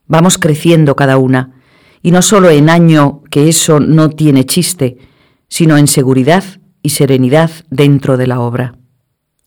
vamos 0.07 0.38
creciendo 0.38 0.97
cada 0.97 1.19
una 1.19 1.58
y 2.02 2.11
no 2.11 2.23
solo 2.23 2.50
en 2.50 2.71
año 2.71 3.23
que 3.31 3.49
eso 3.49 3.81
no 3.81 4.11
tiene 4.11 4.45
chiste, 4.45 4.99
sino 5.49 5.76
en 5.76 5.87
seguridad 5.87 6.45
y 6.83 6.90
serenidad 6.90 7.50
dentro 7.71 8.17
de 8.17 8.26
la 8.26 8.40
obra. 8.40 8.78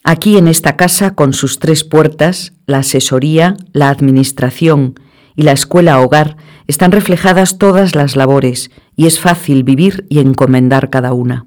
Aquí 0.03 0.37
en 0.37 0.47
esta 0.47 0.77
casa, 0.77 1.13
con 1.13 1.33
sus 1.33 1.59
tres 1.59 1.83
puertas, 1.83 2.53
la 2.65 2.79
asesoría, 2.79 3.55
la 3.71 3.89
administración 3.89 4.99
y 5.35 5.43
la 5.43 5.51
escuela 5.51 5.99
hogar, 6.01 6.37
están 6.67 6.91
reflejadas 6.91 7.57
todas 7.57 7.95
las 7.95 8.15
labores 8.15 8.71
y 8.95 9.05
es 9.05 9.19
fácil 9.19 9.63
vivir 9.63 10.05
y 10.09 10.19
encomendar 10.19 10.89
cada 10.89 11.13
una. 11.13 11.45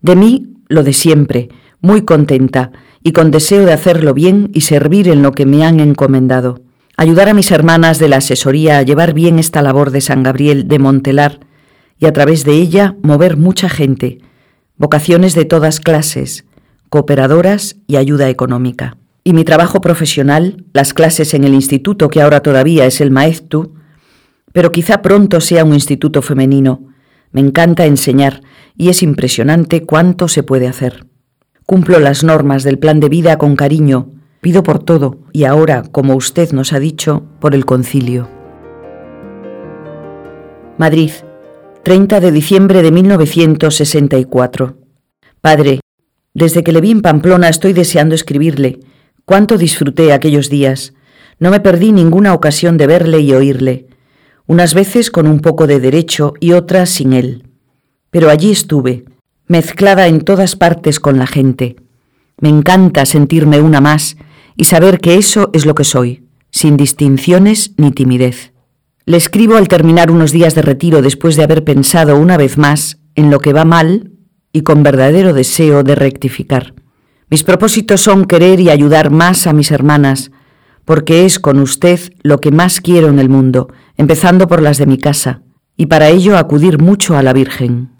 De 0.00 0.14
mí, 0.14 0.54
lo 0.68 0.84
de 0.84 0.92
siempre, 0.92 1.48
muy 1.80 2.02
contenta 2.02 2.70
y 3.02 3.12
con 3.12 3.30
deseo 3.30 3.64
de 3.64 3.72
hacerlo 3.72 4.14
bien 4.14 4.50
y 4.54 4.62
servir 4.62 5.08
en 5.08 5.22
lo 5.22 5.32
que 5.32 5.46
me 5.46 5.64
han 5.64 5.80
encomendado 5.80 6.62
ayudar 6.98 7.28
a 7.28 7.34
mis 7.34 7.52
hermanas 7.52 8.00
de 8.00 8.08
la 8.08 8.16
asesoría 8.16 8.78
a 8.78 8.82
llevar 8.82 9.14
bien 9.14 9.38
esta 9.38 9.62
labor 9.62 9.92
de 9.92 10.00
San 10.00 10.24
Gabriel 10.24 10.66
de 10.66 10.80
Montelar 10.80 11.38
y 11.96 12.06
a 12.06 12.12
través 12.12 12.44
de 12.44 12.54
ella 12.54 12.96
mover 13.02 13.36
mucha 13.36 13.68
gente, 13.68 14.18
vocaciones 14.76 15.36
de 15.36 15.44
todas 15.44 15.78
clases, 15.78 16.44
cooperadoras 16.88 17.76
y 17.86 17.96
ayuda 17.96 18.28
económica. 18.28 18.96
Y 19.22 19.32
mi 19.32 19.44
trabajo 19.44 19.80
profesional, 19.80 20.64
las 20.72 20.92
clases 20.92 21.34
en 21.34 21.44
el 21.44 21.54
instituto 21.54 22.08
que 22.08 22.20
ahora 22.20 22.40
todavía 22.40 22.84
es 22.84 23.00
el 23.00 23.12
Maeztu, 23.12 23.74
pero 24.52 24.72
quizá 24.72 25.00
pronto 25.00 25.40
sea 25.40 25.64
un 25.64 25.74
instituto 25.74 26.20
femenino. 26.20 26.88
Me 27.30 27.40
encanta 27.40 27.86
enseñar 27.86 28.42
y 28.76 28.88
es 28.88 29.04
impresionante 29.04 29.84
cuánto 29.84 30.26
se 30.26 30.42
puede 30.42 30.66
hacer. 30.66 31.06
Cumplo 31.64 32.00
las 32.00 32.24
normas 32.24 32.64
del 32.64 32.80
plan 32.80 32.98
de 32.98 33.08
vida 33.08 33.38
con 33.38 33.54
cariño, 33.54 34.17
Pido 34.40 34.62
por 34.62 34.78
todo 34.78 35.18
y 35.32 35.44
ahora, 35.44 35.82
como 35.82 36.14
usted 36.14 36.52
nos 36.52 36.72
ha 36.72 36.78
dicho, 36.78 37.24
por 37.40 37.54
el 37.54 37.64
concilio. 37.64 38.28
Madrid, 40.78 41.10
30 41.82 42.20
de 42.20 42.30
diciembre 42.30 42.82
de 42.82 42.92
1964. 42.92 44.76
Padre, 45.40 45.80
desde 46.34 46.62
que 46.62 46.72
le 46.72 46.80
vi 46.80 46.92
en 46.92 47.02
Pamplona 47.02 47.48
estoy 47.48 47.72
deseando 47.72 48.14
escribirle. 48.14 48.78
Cuánto 49.24 49.58
disfruté 49.58 50.12
aquellos 50.12 50.48
días. 50.48 50.94
No 51.40 51.50
me 51.50 51.60
perdí 51.60 51.90
ninguna 51.90 52.32
ocasión 52.32 52.76
de 52.76 52.86
verle 52.86 53.20
y 53.20 53.32
oírle, 53.32 53.86
unas 54.46 54.72
veces 54.74 55.10
con 55.10 55.26
un 55.26 55.40
poco 55.40 55.66
de 55.66 55.80
derecho 55.80 56.34
y 56.40 56.52
otras 56.52 56.90
sin 56.90 57.12
él. 57.12 57.44
Pero 58.10 58.30
allí 58.30 58.50
estuve, 58.50 59.04
mezclada 59.46 60.06
en 60.06 60.20
todas 60.20 60.56
partes 60.56 61.00
con 61.00 61.18
la 61.18 61.26
gente. 61.26 61.76
Me 62.40 62.48
encanta 62.48 63.04
sentirme 63.04 63.60
una 63.60 63.80
más 63.80 64.16
y 64.58 64.64
saber 64.64 64.98
que 64.98 65.14
eso 65.14 65.50
es 65.54 65.64
lo 65.64 65.74
que 65.74 65.84
soy, 65.84 66.26
sin 66.50 66.76
distinciones 66.76 67.72
ni 67.78 67.92
timidez. 67.92 68.52
Le 69.06 69.16
escribo 69.16 69.56
al 69.56 69.68
terminar 69.68 70.10
unos 70.10 70.32
días 70.32 70.54
de 70.54 70.62
retiro 70.62 71.00
después 71.00 71.36
de 71.36 71.44
haber 71.44 71.64
pensado 71.64 72.18
una 72.18 72.36
vez 72.36 72.58
más 72.58 72.98
en 73.14 73.30
lo 73.30 73.38
que 73.38 73.52
va 73.52 73.64
mal 73.64 74.10
y 74.52 74.62
con 74.62 74.82
verdadero 74.82 75.32
deseo 75.32 75.84
de 75.84 75.94
rectificar. 75.94 76.74
Mis 77.30 77.44
propósitos 77.44 78.00
son 78.00 78.24
querer 78.24 78.58
y 78.58 78.68
ayudar 78.68 79.10
más 79.10 79.46
a 79.46 79.52
mis 79.52 79.70
hermanas, 79.70 80.32
porque 80.84 81.24
es 81.24 81.38
con 81.38 81.60
usted 81.60 82.00
lo 82.22 82.38
que 82.38 82.50
más 82.50 82.80
quiero 82.80 83.08
en 83.08 83.20
el 83.20 83.28
mundo, 83.28 83.68
empezando 83.96 84.48
por 84.48 84.60
las 84.60 84.78
de 84.78 84.86
mi 84.86 84.98
casa, 84.98 85.42
y 85.76 85.86
para 85.86 86.08
ello 86.08 86.36
acudir 86.36 86.82
mucho 86.82 87.16
a 87.16 87.22
la 87.22 87.32
Virgen. 87.32 87.90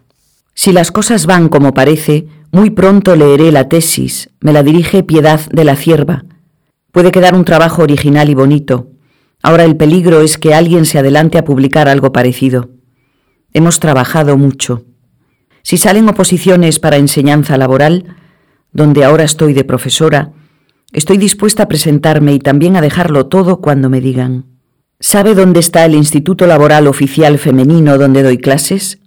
Si 0.54 0.72
las 0.72 0.90
cosas 0.90 1.26
van 1.26 1.48
como 1.50 1.72
parece, 1.72 2.26
muy 2.50 2.70
pronto 2.70 3.14
leeré 3.14 3.52
la 3.52 3.68
tesis, 3.68 4.30
me 4.40 4.52
la 4.52 4.64
dirige 4.64 5.04
Piedad 5.04 5.40
de 5.52 5.64
la 5.64 5.76
Cierva, 5.76 6.24
Puede 6.92 7.12
quedar 7.12 7.34
un 7.34 7.44
trabajo 7.44 7.82
original 7.82 8.30
y 8.30 8.34
bonito. 8.34 8.88
Ahora 9.42 9.64
el 9.64 9.76
peligro 9.76 10.20
es 10.20 10.38
que 10.38 10.54
alguien 10.54 10.84
se 10.84 10.98
adelante 10.98 11.38
a 11.38 11.44
publicar 11.44 11.88
algo 11.88 12.12
parecido. 12.12 12.70
Hemos 13.52 13.78
trabajado 13.78 14.36
mucho. 14.36 14.84
Si 15.62 15.76
salen 15.76 16.08
oposiciones 16.08 16.78
para 16.78 16.96
enseñanza 16.96 17.58
laboral, 17.58 18.16
donde 18.72 19.04
ahora 19.04 19.24
estoy 19.24 19.52
de 19.52 19.64
profesora, 19.64 20.32
estoy 20.92 21.18
dispuesta 21.18 21.64
a 21.64 21.68
presentarme 21.68 22.32
y 22.32 22.38
también 22.38 22.76
a 22.76 22.80
dejarlo 22.80 23.26
todo 23.26 23.60
cuando 23.60 23.90
me 23.90 24.00
digan. 24.00 24.46
¿Sabe 24.98 25.34
dónde 25.34 25.60
está 25.60 25.84
el 25.84 25.94
Instituto 25.94 26.46
Laboral 26.46 26.86
Oficial 26.86 27.38
Femenino 27.38 27.98
donde 27.98 28.22
doy 28.22 28.38
clases? 28.38 28.98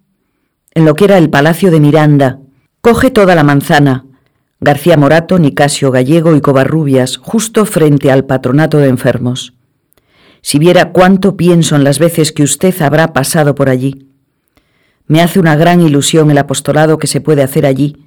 En 0.73 0.85
lo 0.85 0.95
que 0.95 1.05
era 1.05 1.17
el 1.17 1.29
Palacio 1.29 1.71
de 1.71 1.79
Miranda. 1.79 2.39
Coge 2.81 3.11
toda 3.11 3.35
la 3.35 3.43
manzana, 3.43 4.05
García 4.63 4.95
Morato, 4.95 5.39
Nicasio 5.39 5.89
Gallego 5.89 6.35
y 6.35 6.41
Covarrubias, 6.41 7.17
justo 7.17 7.65
frente 7.65 8.11
al 8.11 8.25
patronato 8.25 8.77
de 8.77 8.89
enfermos. 8.89 9.55
Si 10.43 10.59
viera 10.59 10.91
cuánto 10.91 11.35
pienso 11.35 11.75
en 11.75 11.83
las 11.83 11.97
veces 11.97 12.31
que 12.31 12.43
usted 12.43 12.79
habrá 12.83 13.11
pasado 13.11 13.55
por 13.55 13.69
allí. 13.69 14.07
Me 15.07 15.21
hace 15.21 15.39
una 15.39 15.55
gran 15.55 15.81
ilusión 15.81 16.29
el 16.29 16.37
apostolado 16.37 16.99
que 16.99 17.07
se 17.07 17.21
puede 17.21 17.41
hacer 17.41 17.65
allí. 17.65 18.05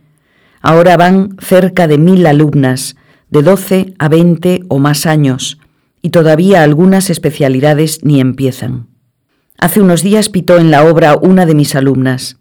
Ahora 0.61 0.97
van 0.97 1.37
cerca 1.41 1.89
de 1.89 1.99
mil 1.99 2.25
alumnas, 2.25 2.95
de 3.31 3.43
doce 3.43 3.95
a 3.99 4.09
veinte 4.09 4.63
o 4.69 4.79
más 4.79 5.07
años, 5.07 5.59
y 6.03 6.11
todavía 6.11 6.63
algunas 6.63 7.11
especialidades 7.11 8.05
ni 8.05 8.21
empiezan. 8.21 8.87
Hace 9.59 9.81
unos 9.81 10.05
días 10.05 10.29
pitó 10.29 10.59
en 10.59 10.71
la 10.71 10.85
obra 10.85 11.17
una 11.21 11.47
de 11.47 11.55
mis 11.57 11.75
alumnas. 11.75 12.39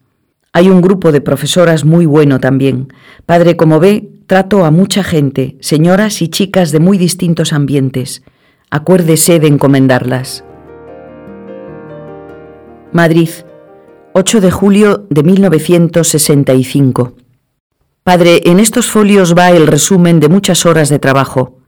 Hay 0.56 0.70
un 0.70 0.80
grupo 0.80 1.10
de 1.10 1.20
profesoras 1.20 1.84
muy 1.84 2.06
bueno 2.06 2.38
también. 2.38 2.92
Padre, 3.26 3.56
como 3.56 3.80
ve, 3.80 4.08
trato 4.28 4.64
a 4.64 4.70
mucha 4.70 5.02
gente, 5.02 5.56
señoras 5.58 6.22
y 6.22 6.28
chicas 6.28 6.70
de 6.70 6.78
muy 6.78 6.96
distintos 6.96 7.52
ambientes. 7.52 8.22
Acuérdese 8.70 9.40
de 9.40 9.48
encomendarlas. 9.48 10.44
Madrid, 12.92 13.30
8 14.12 14.40
de 14.40 14.50
julio 14.52 15.08
de 15.10 15.24
1965. 15.24 17.14
Padre, 18.04 18.42
en 18.44 18.60
estos 18.60 18.88
folios 18.88 19.36
va 19.36 19.50
el 19.50 19.66
resumen 19.66 20.20
de 20.20 20.28
muchas 20.28 20.66
horas 20.66 20.88
de 20.88 21.00
trabajo. 21.00 21.58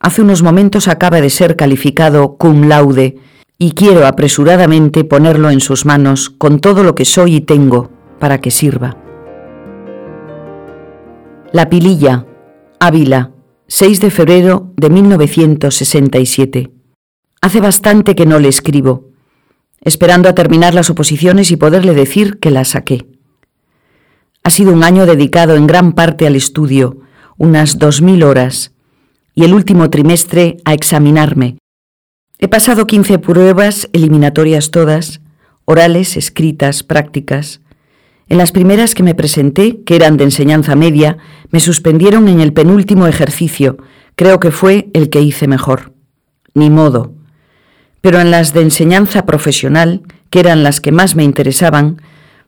Hace 0.00 0.20
unos 0.20 0.42
momentos 0.42 0.86
acaba 0.86 1.22
de 1.22 1.30
ser 1.30 1.56
calificado 1.56 2.36
cum 2.36 2.68
laude 2.68 3.16
y 3.56 3.72
quiero 3.72 4.06
apresuradamente 4.06 5.04
ponerlo 5.04 5.48
en 5.48 5.60
sus 5.60 5.86
manos 5.86 6.28
con 6.28 6.60
todo 6.60 6.82
lo 6.82 6.94
que 6.94 7.06
soy 7.06 7.36
y 7.36 7.40
tengo 7.40 8.01
para 8.22 8.40
que 8.40 8.52
sirva. 8.52 8.96
La 11.50 11.68
Pililla, 11.68 12.24
Ávila, 12.78 13.32
6 13.66 14.00
de 14.00 14.10
febrero 14.12 14.72
de 14.76 14.90
1967. 14.90 16.70
Hace 17.40 17.60
bastante 17.60 18.14
que 18.14 18.24
no 18.24 18.38
le 18.38 18.46
escribo 18.46 19.12
esperando 19.84 20.28
a 20.28 20.34
terminar 20.34 20.74
las 20.74 20.90
oposiciones 20.90 21.50
y 21.50 21.56
poderle 21.56 21.94
decir 21.94 22.38
que 22.38 22.52
las 22.52 22.68
saqué. 22.68 23.06
Ha 24.44 24.50
sido 24.50 24.72
un 24.72 24.84
año 24.84 25.06
dedicado 25.06 25.56
en 25.56 25.66
gran 25.66 25.92
parte 25.92 26.24
al 26.26 26.36
estudio, 26.36 26.98
unas 27.36 27.78
dos 27.78 28.00
mil 28.02 28.22
horas, 28.22 28.72
y 29.34 29.42
el 29.42 29.52
último 29.54 29.90
trimestre 29.90 30.58
a 30.64 30.74
examinarme. 30.74 31.58
He 32.38 32.46
pasado 32.46 32.86
quince 32.86 33.18
pruebas, 33.18 33.88
eliminatorias 33.92 34.70
todas, 34.70 35.20
orales, 35.64 36.16
escritas, 36.16 36.84
prácticas. 36.84 37.60
En 38.32 38.38
las 38.38 38.50
primeras 38.50 38.94
que 38.94 39.02
me 39.02 39.14
presenté, 39.14 39.82
que 39.84 39.94
eran 39.94 40.16
de 40.16 40.24
enseñanza 40.24 40.74
media, 40.74 41.18
me 41.50 41.60
suspendieron 41.60 42.28
en 42.28 42.40
el 42.40 42.54
penúltimo 42.54 43.06
ejercicio. 43.06 43.76
Creo 44.16 44.40
que 44.40 44.50
fue 44.50 44.88
el 44.94 45.10
que 45.10 45.20
hice 45.20 45.46
mejor. 45.46 45.92
Ni 46.54 46.70
modo 46.70 47.12
pero 48.02 48.20
en 48.20 48.30
las 48.30 48.52
de 48.52 48.60
enseñanza 48.60 49.24
profesional, 49.24 50.02
que 50.28 50.40
eran 50.40 50.62
las 50.62 50.80
que 50.80 50.92
más 50.92 51.14
me 51.14 51.24
interesaban, 51.24 52.02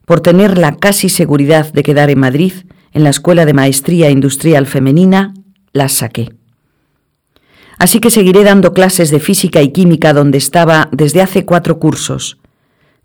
por 0.04 0.20
tener 0.20 0.58
la 0.58 0.76
casi 0.76 1.08
seguridad 1.08 1.72
de 1.72 1.82
quedar 1.82 2.10
en 2.10 2.18
Madrid, 2.18 2.52
en 2.92 3.04
la 3.04 3.10
Escuela 3.10 3.46
de 3.46 3.54
Maestría 3.54 4.10
Industrial 4.10 4.66
Femenina, 4.66 5.32
las 5.72 5.92
saqué. 5.92 6.34
Así 7.78 8.00
que 8.00 8.10
seguiré 8.10 8.44
dando 8.44 8.74
clases 8.74 9.10
de 9.10 9.20
física 9.20 9.62
y 9.62 9.72
química 9.72 10.12
donde 10.12 10.38
estaba 10.38 10.88
desde 10.92 11.22
hace 11.22 11.44
cuatro 11.44 11.78
cursos. 11.78 12.38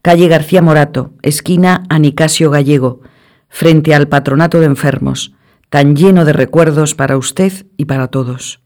Calle 0.02 0.30
García 0.30 0.62
Morato, 0.62 1.12
esquina 1.24 1.84
Anicasio 1.90 2.50
Gallego, 2.50 3.02
frente 3.50 3.94
al 3.94 4.08
Patronato 4.08 4.62
de 4.62 4.66
Enfermos, 4.66 5.34
tan 5.70 5.96
lleno 5.98 6.24
de 6.24 6.32
recuerdos 6.32 6.96
para 6.96 7.18
usted 7.18 7.52
y 7.76 7.86
para 7.86 8.08
todos. 8.08 8.62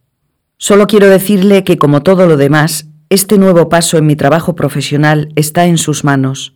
Solo 0.58 0.86
quiero 0.86 1.10
decirle 1.10 1.64
que, 1.64 1.80
como 1.80 2.04
todo 2.04 2.28
lo 2.28 2.38
demás, 2.38 2.88
este 3.10 3.40
nuevo 3.40 3.68
paso 3.68 3.98
en 3.98 4.06
mi 4.06 4.16
trabajo 4.16 4.56
profesional 4.56 5.30
está 5.36 5.66
en 5.66 5.80
sus 5.80 6.04
manos. 6.04 6.56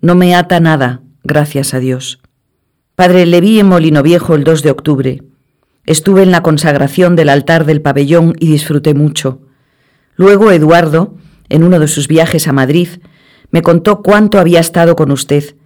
No 0.00 0.16
me 0.16 0.34
ata 0.34 0.58
nada, 0.58 1.02
gracias 1.22 1.72
a 1.72 1.78
Dios. 1.78 2.20
Padre, 2.96 3.26
le 3.26 3.40
vi 3.40 3.60
en 3.60 3.68
Molino 3.68 4.02
Viejo 4.02 4.34
el 4.34 4.42
2 4.42 4.62
de 4.62 4.70
octubre. 4.72 5.22
Estuve 5.86 6.22
en 6.22 6.32
la 6.32 6.42
consagración 6.42 7.14
del 7.14 7.28
altar 7.28 7.64
del 7.64 7.80
pabellón 7.80 8.34
y 8.40 8.48
disfruté 8.50 8.92
mucho. 8.92 9.40
Luego 10.16 10.50
Eduardo, 10.50 11.14
en 11.48 11.62
uno 11.62 11.78
de 11.78 11.88
sus 11.88 12.08
viajes 12.08 12.48
a 12.48 12.52
Madrid, 12.52 12.88
me 13.50 13.62
contó 13.62 14.02
cuánto 14.02 14.38
había 14.38 14.60
estado 14.60 14.96
con 14.96 15.10
usted, 15.10 15.56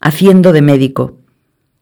haciendo 0.00 0.52
de 0.52 0.62
médico. 0.62 1.18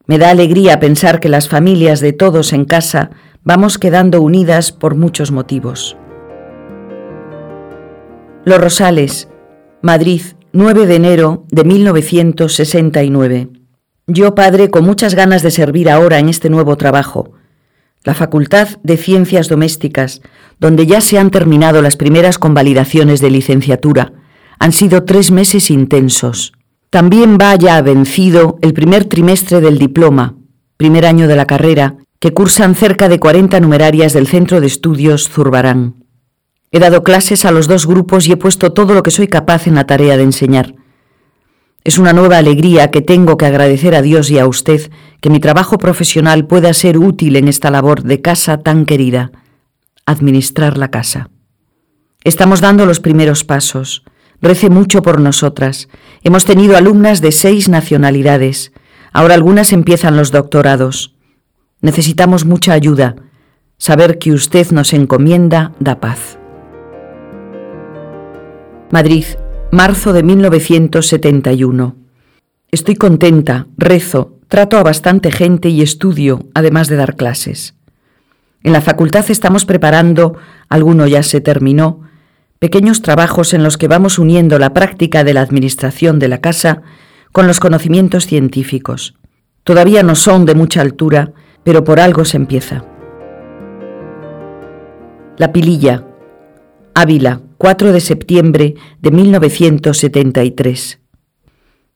Me 0.07 0.19
da 0.19 0.31
alegría 0.31 0.81
pensar 0.81 1.21
que 1.21 1.29
las 1.29 1.49
familias 1.49 2.01
de 2.01 2.13
todos 2.13 2.53
en 2.53 2.65
casa 2.65 3.11
vamos 3.45 3.79
quedando 3.79 4.21
unidas 4.21 4.73
por 4.73 4.95
muchos 4.95 5.31
motivos. 5.31 5.97
Los 8.45 8.61
Rosales, 8.61 9.29
Madrid, 9.83 10.23
9 10.53 10.87
de 10.87 10.97
enero 10.97 11.45
de 11.51 11.65
1969. 11.65 13.49
Yo, 14.09 14.35
padre, 14.35 14.69
con 14.69 14.85
muchas 14.85 15.15
ganas 15.15 15.43
de 15.43 15.51
servir 15.51 15.89
ahora 15.89 16.19
en 16.19 16.29
este 16.29 16.51
nuevo 16.51 16.77
trabajo, 16.77 17.33
la 18.05 18.15
Facultad 18.15 18.69
de 18.83 18.97
Ciencias 18.97 19.49
Domésticas, 19.49 20.23
donde 20.59 20.87
ya 20.87 21.01
se 21.01 21.19
han 21.19 21.31
terminado 21.31 21.83
las 21.83 21.97
primeras 21.97 22.39
convalidaciones 22.39 23.21
de 23.21 23.31
licenciatura. 23.31 24.13
Han 24.63 24.71
sido 24.71 25.03
tres 25.03 25.33
meses 25.33 25.73
intensos. 25.73 26.53
También 26.89 27.37
va 27.37 27.57
ya 27.57 27.83
vencido 27.83 28.59
el 28.63 28.75
primer 28.75 29.07
trimestre 29.07 29.61
del 29.61 29.77
diploma, 29.77 30.37
primer 30.77 31.05
año 31.05 31.27
de 31.27 31.35
la 31.35 31.47
carrera, 31.47 31.97
que 32.21 32.33
cursan 32.33 32.77
cerca 32.77 33.09
de 33.09 33.19
40 33.19 33.59
numerarias 33.59 34.13
del 34.13 34.29
Centro 34.29 34.61
de 34.61 34.69
Estudios 34.69 35.29
Zurbarán. 35.29 36.05
He 36.71 36.79
dado 36.79 37.03
clases 37.03 37.45
a 37.45 37.51
los 37.51 37.67
dos 37.67 37.89
grupos 37.89 38.29
y 38.29 38.33
he 38.35 38.37
puesto 38.37 38.73
todo 38.73 38.95
lo 38.95 39.03
que 39.03 39.11
soy 39.11 39.27
capaz 39.27 39.67
en 39.67 39.75
la 39.75 39.85
tarea 39.85 40.17
de 40.17 40.23
enseñar. 40.23 40.77
Es 41.83 41.99
una 41.99 42.13
nueva 42.13 42.39
alegría 42.39 42.93
que 42.93 43.01
tengo 43.01 43.37
que 43.37 43.47
agradecer 43.47 43.97
a 43.97 44.01
Dios 44.01 44.31
y 44.31 44.39
a 44.39 44.47
usted 44.47 44.93
que 45.21 45.29
mi 45.29 45.41
trabajo 45.41 45.77
profesional 45.77 46.47
pueda 46.47 46.73
ser 46.73 46.99
útil 46.99 47.35
en 47.35 47.49
esta 47.49 47.73
labor 47.73 48.05
de 48.05 48.21
casa 48.21 48.59
tan 48.59 48.87
querida, 48.87 49.33
administrar 50.07 50.79
la 50.79 50.93
casa. 50.93 51.31
Estamos 52.23 52.61
dando 52.61 52.87
los 52.87 53.01
primeros 53.01 53.43
pasos. 53.43 54.05
Rece 54.43 54.71
mucho 54.71 55.03
por 55.03 55.21
nosotras. 55.21 55.89
Hemos 56.25 56.45
tenido 56.45 56.77
alumnas 56.77 57.21
de 57.21 57.31
seis 57.31 57.69
nacionalidades. 57.69 58.73
Ahora 59.13 59.35
algunas 59.35 59.73
empiezan 59.73 60.17
los 60.17 60.33
doctorados. 60.33 61.15
Necesitamos 61.81 62.45
mucha 62.45 62.73
ayuda. 62.73 63.15
Saber 63.79 64.19
que 64.19 64.33
usted 64.33 64.71
nos 64.73 64.93
encomienda 64.93 65.73
da 65.79 66.01
paz. 66.01 66.39
Madrid, 68.91 69.25
marzo 69.71 70.13
de 70.13 70.25
1971. 70.25 71.97
Estoy 72.73 72.97
contenta, 72.97 73.69
rezo, 73.77 74.39
trato 74.49 74.77
a 74.77 74.83
bastante 74.83 75.31
gente 75.31 75.69
y 75.69 75.83
estudio, 75.83 76.49
además 76.53 76.89
de 76.89 76.97
dar 76.97 77.17
clases. 77.17 77.75
En 78.65 78.73
la 78.73 78.81
facultad 78.81 79.25
estamos 79.31 79.65
preparando, 79.67 80.37
alguno 80.69 81.07
ya 81.07 81.23
se 81.23 81.41
terminó, 81.41 82.01
pequeños 82.63 83.03
trabajos 83.03 83.55
en 83.55 83.65
los 83.65 83.77
que 83.77 83.89
vamos 83.89 84.21
uniendo 84.21 84.57
la 84.61 84.73
práctica 84.73 85.25
de 85.25 85.35
la 85.35 85.41
administración 85.41 86.21
de 86.21 86.29
la 86.29 86.41
casa 86.41 86.83
con 87.33 87.49
los 87.49 87.59
conocimientos 87.59 88.25
científicos. 88.25 89.15
Todavía 89.65 90.05
no 90.05 90.15
son 90.15 90.45
de 90.47 90.55
mucha 90.55 90.81
altura, 90.81 91.33
pero 91.65 91.83
por 91.83 91.99
algo 91.99 92.25
se 92.25 92.37
empieza. 92.37 92.85
La 95.39 95.53
pililla. 95.53 96.05
Ávila, 96.95 97.41
4 97.59 97.91
de 97.91 98.01
septiembre 98.01 98.77
de 99.01 99.11
1973. 99.11 101.01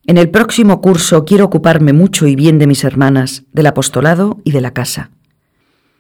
En 0.09 0.19
el 0.19 0.31
próximo 0.31 0.81
curso 0.81 1.25
quiero 1.25 1.45
ocuparme 1.45 1.93
mucho 1.93 2.27
y 2.27 2.35
bien 2.35 2.59
de 2.59 2.67
mis 2.67 2.83
hermanas, 2.83 3.45
del 3.53 3.67
apostolado 3.69 4.41
y 4.43 4.51
de 4.51 4.63
la 4.63 4.73
casa. 4.73 5.13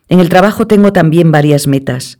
En 0.09 0.19
el 0.19 0.29
trabajo 0.29 0.67
tengo 0.67 0.93
también 0.93 1.31
varias 1.31 1.69
metas. 1.69 2.19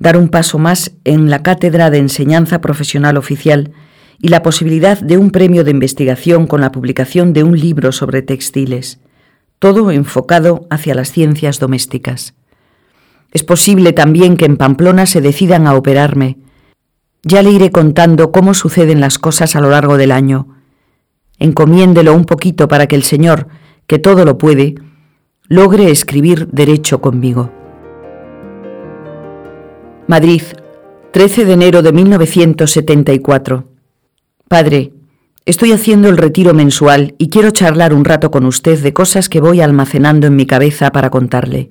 Dar 0.00 0.16
un 0.16 0.28
paso 0.28 0.58
más 0.58 0.92
en 1.04 1.30
la 1.30 1.44
cátedra 1.44 1.90
de 1.90 1.98
enseñanza 1.98 2.60
profesional 2.60 3.16
oficial 3.16 3.70
y 4.18 4.28
la 4.28 4.42
posibilidad 4.42 4.98
de 4.98 5.18
un 5.18 5.30
premio 5.30 5.62
de 5.62 5.70
investigación 5.70 6.46
con 6.48 6.60
la 6.60 6.72
publicación 6.72 7.32
de 7.32 7.44
un 7.44 7.56
libro 7.56 7.92
sobre 7.92 8.22
textiles, 8.22 8.98
todo 9.58 9.90
enfocado 9.90 10.66
hacia 10.70 10.94
las 10.94 11.12
ciencias 11.12 11.60
domésticas. 11.60 12.34
Es 13.30 13.44
posible 13.44 13.92
también 13.92 14.36
que 14.36 14.46
en 14.46 14.56
Pamplona 14.56 15.06
se 15.06 15.20
decidan 15.20 15.66
a 15.66 15.74
operarme, 15.74 16.38
ya 17.22 17.42
le 17.42 17.50
iré 17.50 17.70
contando 17.70 18.32
cómo 18.32 18.54
suceden 18.54 19.00
las 19.00 19.18
cosas 19.18 19.54
a 19.54 19.60
lo 19.60 19.68
largo 19.68 19.98
del 19.98 20.12
año. 20.12 20.48
Encomiéndelo 21.38 22.14
un 22.14 22.24
poquito 22.24 22.68
para 22.68 22.86
que 22.86 22.96
el 22.96 23.02
Señor, 23.02 23.48
que 23.86 23.98
todo 23.98 24.24
lo 24.24 24.38
puede, 24.38 24.76
logre 25.48 25.90
escribir 25.90 26.48
derecho 26.48 27.02
conmigo. 27.02 27.59
Madrid, 30.10 30.42
13 31.12 31.44
de 31.44 31.52
enero 31.52 31.82
de 31.82 31.92
1974. 31.92 33.68
Padre, 34.48 34.92
estoy 35.44 35.70
haciendo 35.70 36.08
el 36.08 36.16
retiro 36.16 36.52
mensual 36.52 37.14
y 37.16 37.28
quiero 37.28 37.52
charlar 37.52 37.94
un 37.94 38.04
rato 38.04 38.32
con 38.32 38.44
usted 38.44 38.82
de 38.82 38.92
cosas 38.92 39.28
que 39.28 39.40
voy 39.40 39.60
almacenando 39.60 40.26
en 40.26 40.34
mi 40.34 40.46
cabeza 40.46 40.90
para 40.90 41.10
contarle. 41.10 41.70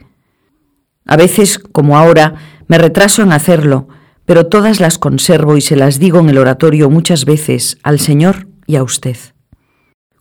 A 1.06 1.18
veces, 1.18 1.60
como 1.60 1.98
ahora, 1.98 2.36
me 2.70 2.78
retraso 2.78 3.24
en 3.24 3.34
hacerlo, 3.34 3.90
pero 4.24 4.46
todas 4.46 4.80
las 4.80 4.98
conservo 4.98 5.58
y 5.58 5.62
se 5.62 5.76
las 5.76 6.00
digo 6.00 6.20
en 6.20 6.30
el 6.30 6.38
oratorio 6.38 6.90
muchas 6.90 7.26
veces 7.26 7.78
al 7.84 8.00
Señor 8.00 8.48
y 8.66 8.78
a 8.78 8.84
usted. 8.84 9.18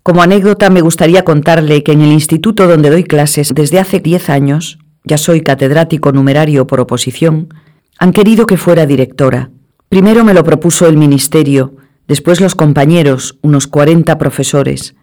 Como 0.02 0.22
anécdota 0.22 0.70
me 0.70 0.80
gustaría 0.80 1.22
contarle 1.22 1.84
que 1.84 1.92
en 1.92 2.00
el 2.00 2.10
instituto 2.10 2.66
donde 2.66 2.90
doy 2.90 3.04
clases 3.04 3.54
desde 3.54 3.78
hace 3.78 4.00
diez 4.00 4.28
años, 4.28 4.80
ya 5.04 5.18
soy 5.18 5.42
catedrático 5.42 6.10
numerario 6.10 6.66
por 6.66 6.80
oposición, 6.80 7.50
Han 7.98 8.12
querido 8.12 8.46
que 8.46 8.56
fuera 8.56 8.86
directora. 8.86 9.50
Primero 9.88 10.22
me 10.22 10.32
lo 10.32 10.44
propuso 10.44 10.86
el 10.86 10.96
ministerio, 10.96 11.74
después 12.06 12.40
los 12.40 12.54
compañeros, 12.54 13.38
unos 13.42 13.66
40 13.66 14.16
profesores, 14.18 14.94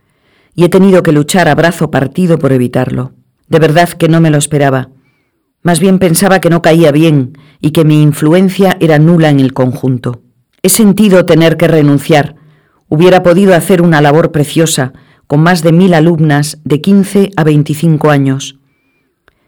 y 0.56 0.64
he 0.64 0.70
tenido 0.70 1.04
que 1.04 1.12
luchar 1.12 1.50
a 1.50 1.56
brazo 1.56 1.92
partido 1.92 2.40
por 2.40 2.54
evitarlo. 2.54 3.12
De 3.50 3.60
verdad 3.60 3.90
que 3.90 4.08
no 4.08 4.22
me 4.22 4.30
lo 4.30 4.38
esperaba. 4.38 4.92
Más 5.62 5.82
bien 5.82 6.00
pensaba 6.00 6.40
que 6.40 6.50
no 6.50 6.62
caía 6.62 6.94
bien 6.94 7.38
y 7.60 7.72
que 7.72 7.84
mi 7.84 8.02
influencia 8.02 8.78
era 8.80 8.98
nula 8.98 9.30
en 9.30 9.42
el 9.42 9.52
conjunto. 9.52 10.22
He 10.64 10.70
sentido 10.70 11.26
tener 11.26 11.58
que 11.58 11.68
renunciar. 11.68 12.36
Hubiera 12.88 13.24
podido 13.24 13.56
hacer 13.56 13.82
una 13.82 14.00
labor 14.00 14.32
preciosa, 14.32 14.94
con 15.28 15.42
más 15.42 15.64
de 15.64 15.74
mil 15.74 15.94
alumnas 15.94 16.60
de 16.64 16.80
15 16.80 17.32
a 17.36 17.44
25 17.44 18.10
años. 18.10 18.58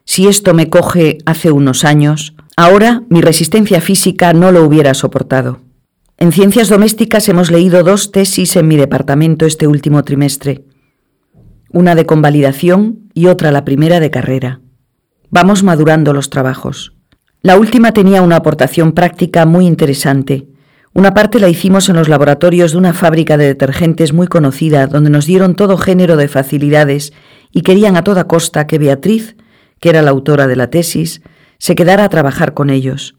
Si 0.04 0.28
esto 0.28 0.54
me 0.54 0.70
coge 0.70 1.20
hace 1.26 1.52
unos 1.52 1.86
años, 1.86 2.34
ahora 2.58 3.04
mi 3.10 3.22
resistencia 3.22 3.80
física 3.80 4.34
no 4.34 4.52
lo 4.52 4.66
hubiera 4.66 4.94
soportado. 4.94 5.62
En 6.18 6.32
ciencias 6.32 6.68
domésticas 6.68 7.30
hemos 7.30 7.52
leído 7.52 7.84
dos 7.84 8.12
tesis 8.12 8.56
en 8.58 8.68
mi 8.68 8.76
departamento 8.76 9.46
este 9.46 9.68
último 9.68 10.04
trimestre, 10.04 10.66
una 11.72 11.94
de 11.94 12.08
convalidación 12.08 13.10
y 13.14 13.28
otra 13.28 13.52
la 13.52 13.64
primera 13.64 14.00
de 14.00 14.10
carrera. 14.10 14.60
Vamos 15.30 15.64
madurando 15.64 16.14
los 16.14 16.30
trabajos. 16.32 16.94
La 17.42 17.58
última 17.58 17.94
tenía 17.94 18.24
una 18.24 18.38
aportación 18.38 18.94
práctica 18.94 19.46
muy 19.46 19.68
interesante. 19.68 20.48
Una 20.94 21.14
parte 21.14 21.40
la 21.40 21.50
hicimos 21.50 21.88
en 21.90 21.96
los 21.98 22.10
laboratorios 22.10 22.72
de 22.72 22.80
una 22.80 22.94
fábrica 22.94 23.38
de 23.38 23.46
detergentes 23.46 24.14
muy 24.14 24.26
conocida, 24.26 24.88
donde 24.88 25.12
nos 25.12 25.28
dieron 25.28 25.54
todo 25.54 25.78
género 25.78 26.18
de 26.18 26.28
facilidades 26.28 27.14
y 27.52 27.62
querían 27.62 27.96
a 27.98 28.04
toda 28.04 28.28
costa 28.28 28.66
que 28.66 28.80
Beatriz, 28.80 29.36
que 29.80 29.90
era 29.90 30.02
la 30.02 30.10
autora 30.10 30.48
de 30.48 30.56
la 30.56 30.72
tesis, 30.72 31.22
se 31.58 31.76
quedara 31.76 32.04
a 32.04 32.10
trabajar 32.10 32.54
con 32.54 32.70
ellos. 32.70 33.16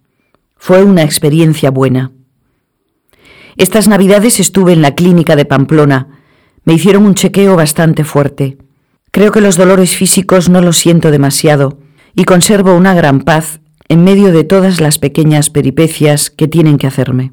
Fue 0.57 0.83
una 0.83 1.03
experiencia 1.03 1.70
buena. 1.70 2.12
Estas 3.57 3.88
navidades 3.88 4.40
estuve 4.40 4.72
en 4.72 4.83
la 4.83 4.94
clínica 4.94 5.37
de 5.37 5.44
Pamplona. 5.44 6.09
Me 6.64 6.74
hicieron 6.74 7.07
un 7.07 7.14
chequeo 7.14 7.57
bastante 7.57 8.05
fuerte. 8.05 8.59
Creo 9.11 9.33
que 9.33 9.40
los 9.40 9.57
dolores 9.57 9.96
físicos 9.96 10.48
no 10.48 10.61
los 10.61 10.77
siento 10.77 11.11
demasiado 11.11 11.79
y 12.14 12.24
conservo 12.24 12.74
una 12.74 12.94
gran 12.94 13.20
paz 13.20 13.61
en 13.88 14.05
medio 14.05 14.33
de 14.33 14.44
todas 14.44 14.81
las 14.81 14.98
pequeñas 14.98 15.51
peripecias 15.51 16.31
que 16.31 16.46
tienen 16.46 16.79
que 16.79 16.87
hacerme. 16.87 17.33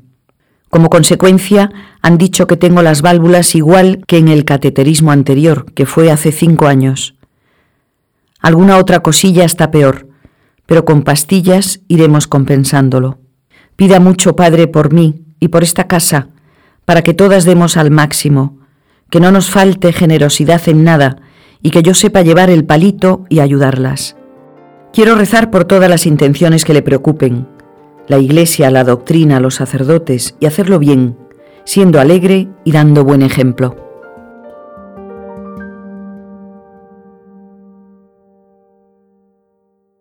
Como 0.70 0.90
consecuencia, 0.90 1.72
han 2.02 2.18
dicho 2.18 2.48
que 2.48 2.58
tengo 2.58 2.82
las 2.82 3.02
válvulas 3.02 3.56
igual 3.56 4.04
que 4.08 4.18
en 4.18 4.28
el 4.28 4.46
cateterismo 4.46 5.12
anterior, 5.12 5.72
que 5.74 5.86
fue 5.86 6.12
hace 6.12 6.32
cinco 6.32 6.68
años. 6.68 7.16
Alguna 8.42 8.78
otra 8.78 9.00
cosilla 9.02 9.46
está 9.46 9.72
peor, 9.72 10.08
pero 10.66 10.86
con 10.86 11.04
pastillas 11.04 11.82
iremos 11.88 12.28
compensándolo. 12.28 13.20
Pida 13.76 14.00
mucho, 14.00 14.36
Padre, 14.36 14.68
por 14.68 14.94
mí 14.94 15.26
y 15.40 15.50
por 15.50 15.64
esta 15.64 15.88
casa, 15.88 16.30
para 16.86 17.02
que 17.02 17.14
todas 17.14 17.46
demos 17.46 17.78
al 17.78 17.92
máximo, 17.92 18.60
que 19.10 19.20
no 19.20 19.32
nos 19.32 19.50
falte 19.50 19.94
generosidad 19.94 20.62
en 20.68 20.84
nada 20.84 21.18
y 21.62 21.72
que 21.72 21.84
yo 21.84 21.94
sepa 21.94 22.22
llevar 22.22 22.50
el 22.50 22.66
palito 22.66 23.26
y 23.30 23.40
ayudarlas. 23.40 24.16
Quiero 24.94 25.16
rezar 25.16 25.52
por 25.52 25.66
todas 25.66 25.90
las 25.90 26.06
intenciones 26.06 26.64
que 26.64 26.74
le 26.74 26.82
preocupen, 26.82 27.48
la 28.08 28.18
Iglesia, 28.18 28.72
la 28.72 28.84
doctrina, 28.84 29.40
los 29.40 29.56
sacerdotes, 29.56 30.36
y 30.40 30.46
hacerlo 30.46 30.80
bien, 30.80 31.18
siendo 31.64 32.00
alegre 32.00 32.48
y 32.64 32.72
dando 32.72 33.04
buen 33.04 33.22
ejemplo. 33.22 33.85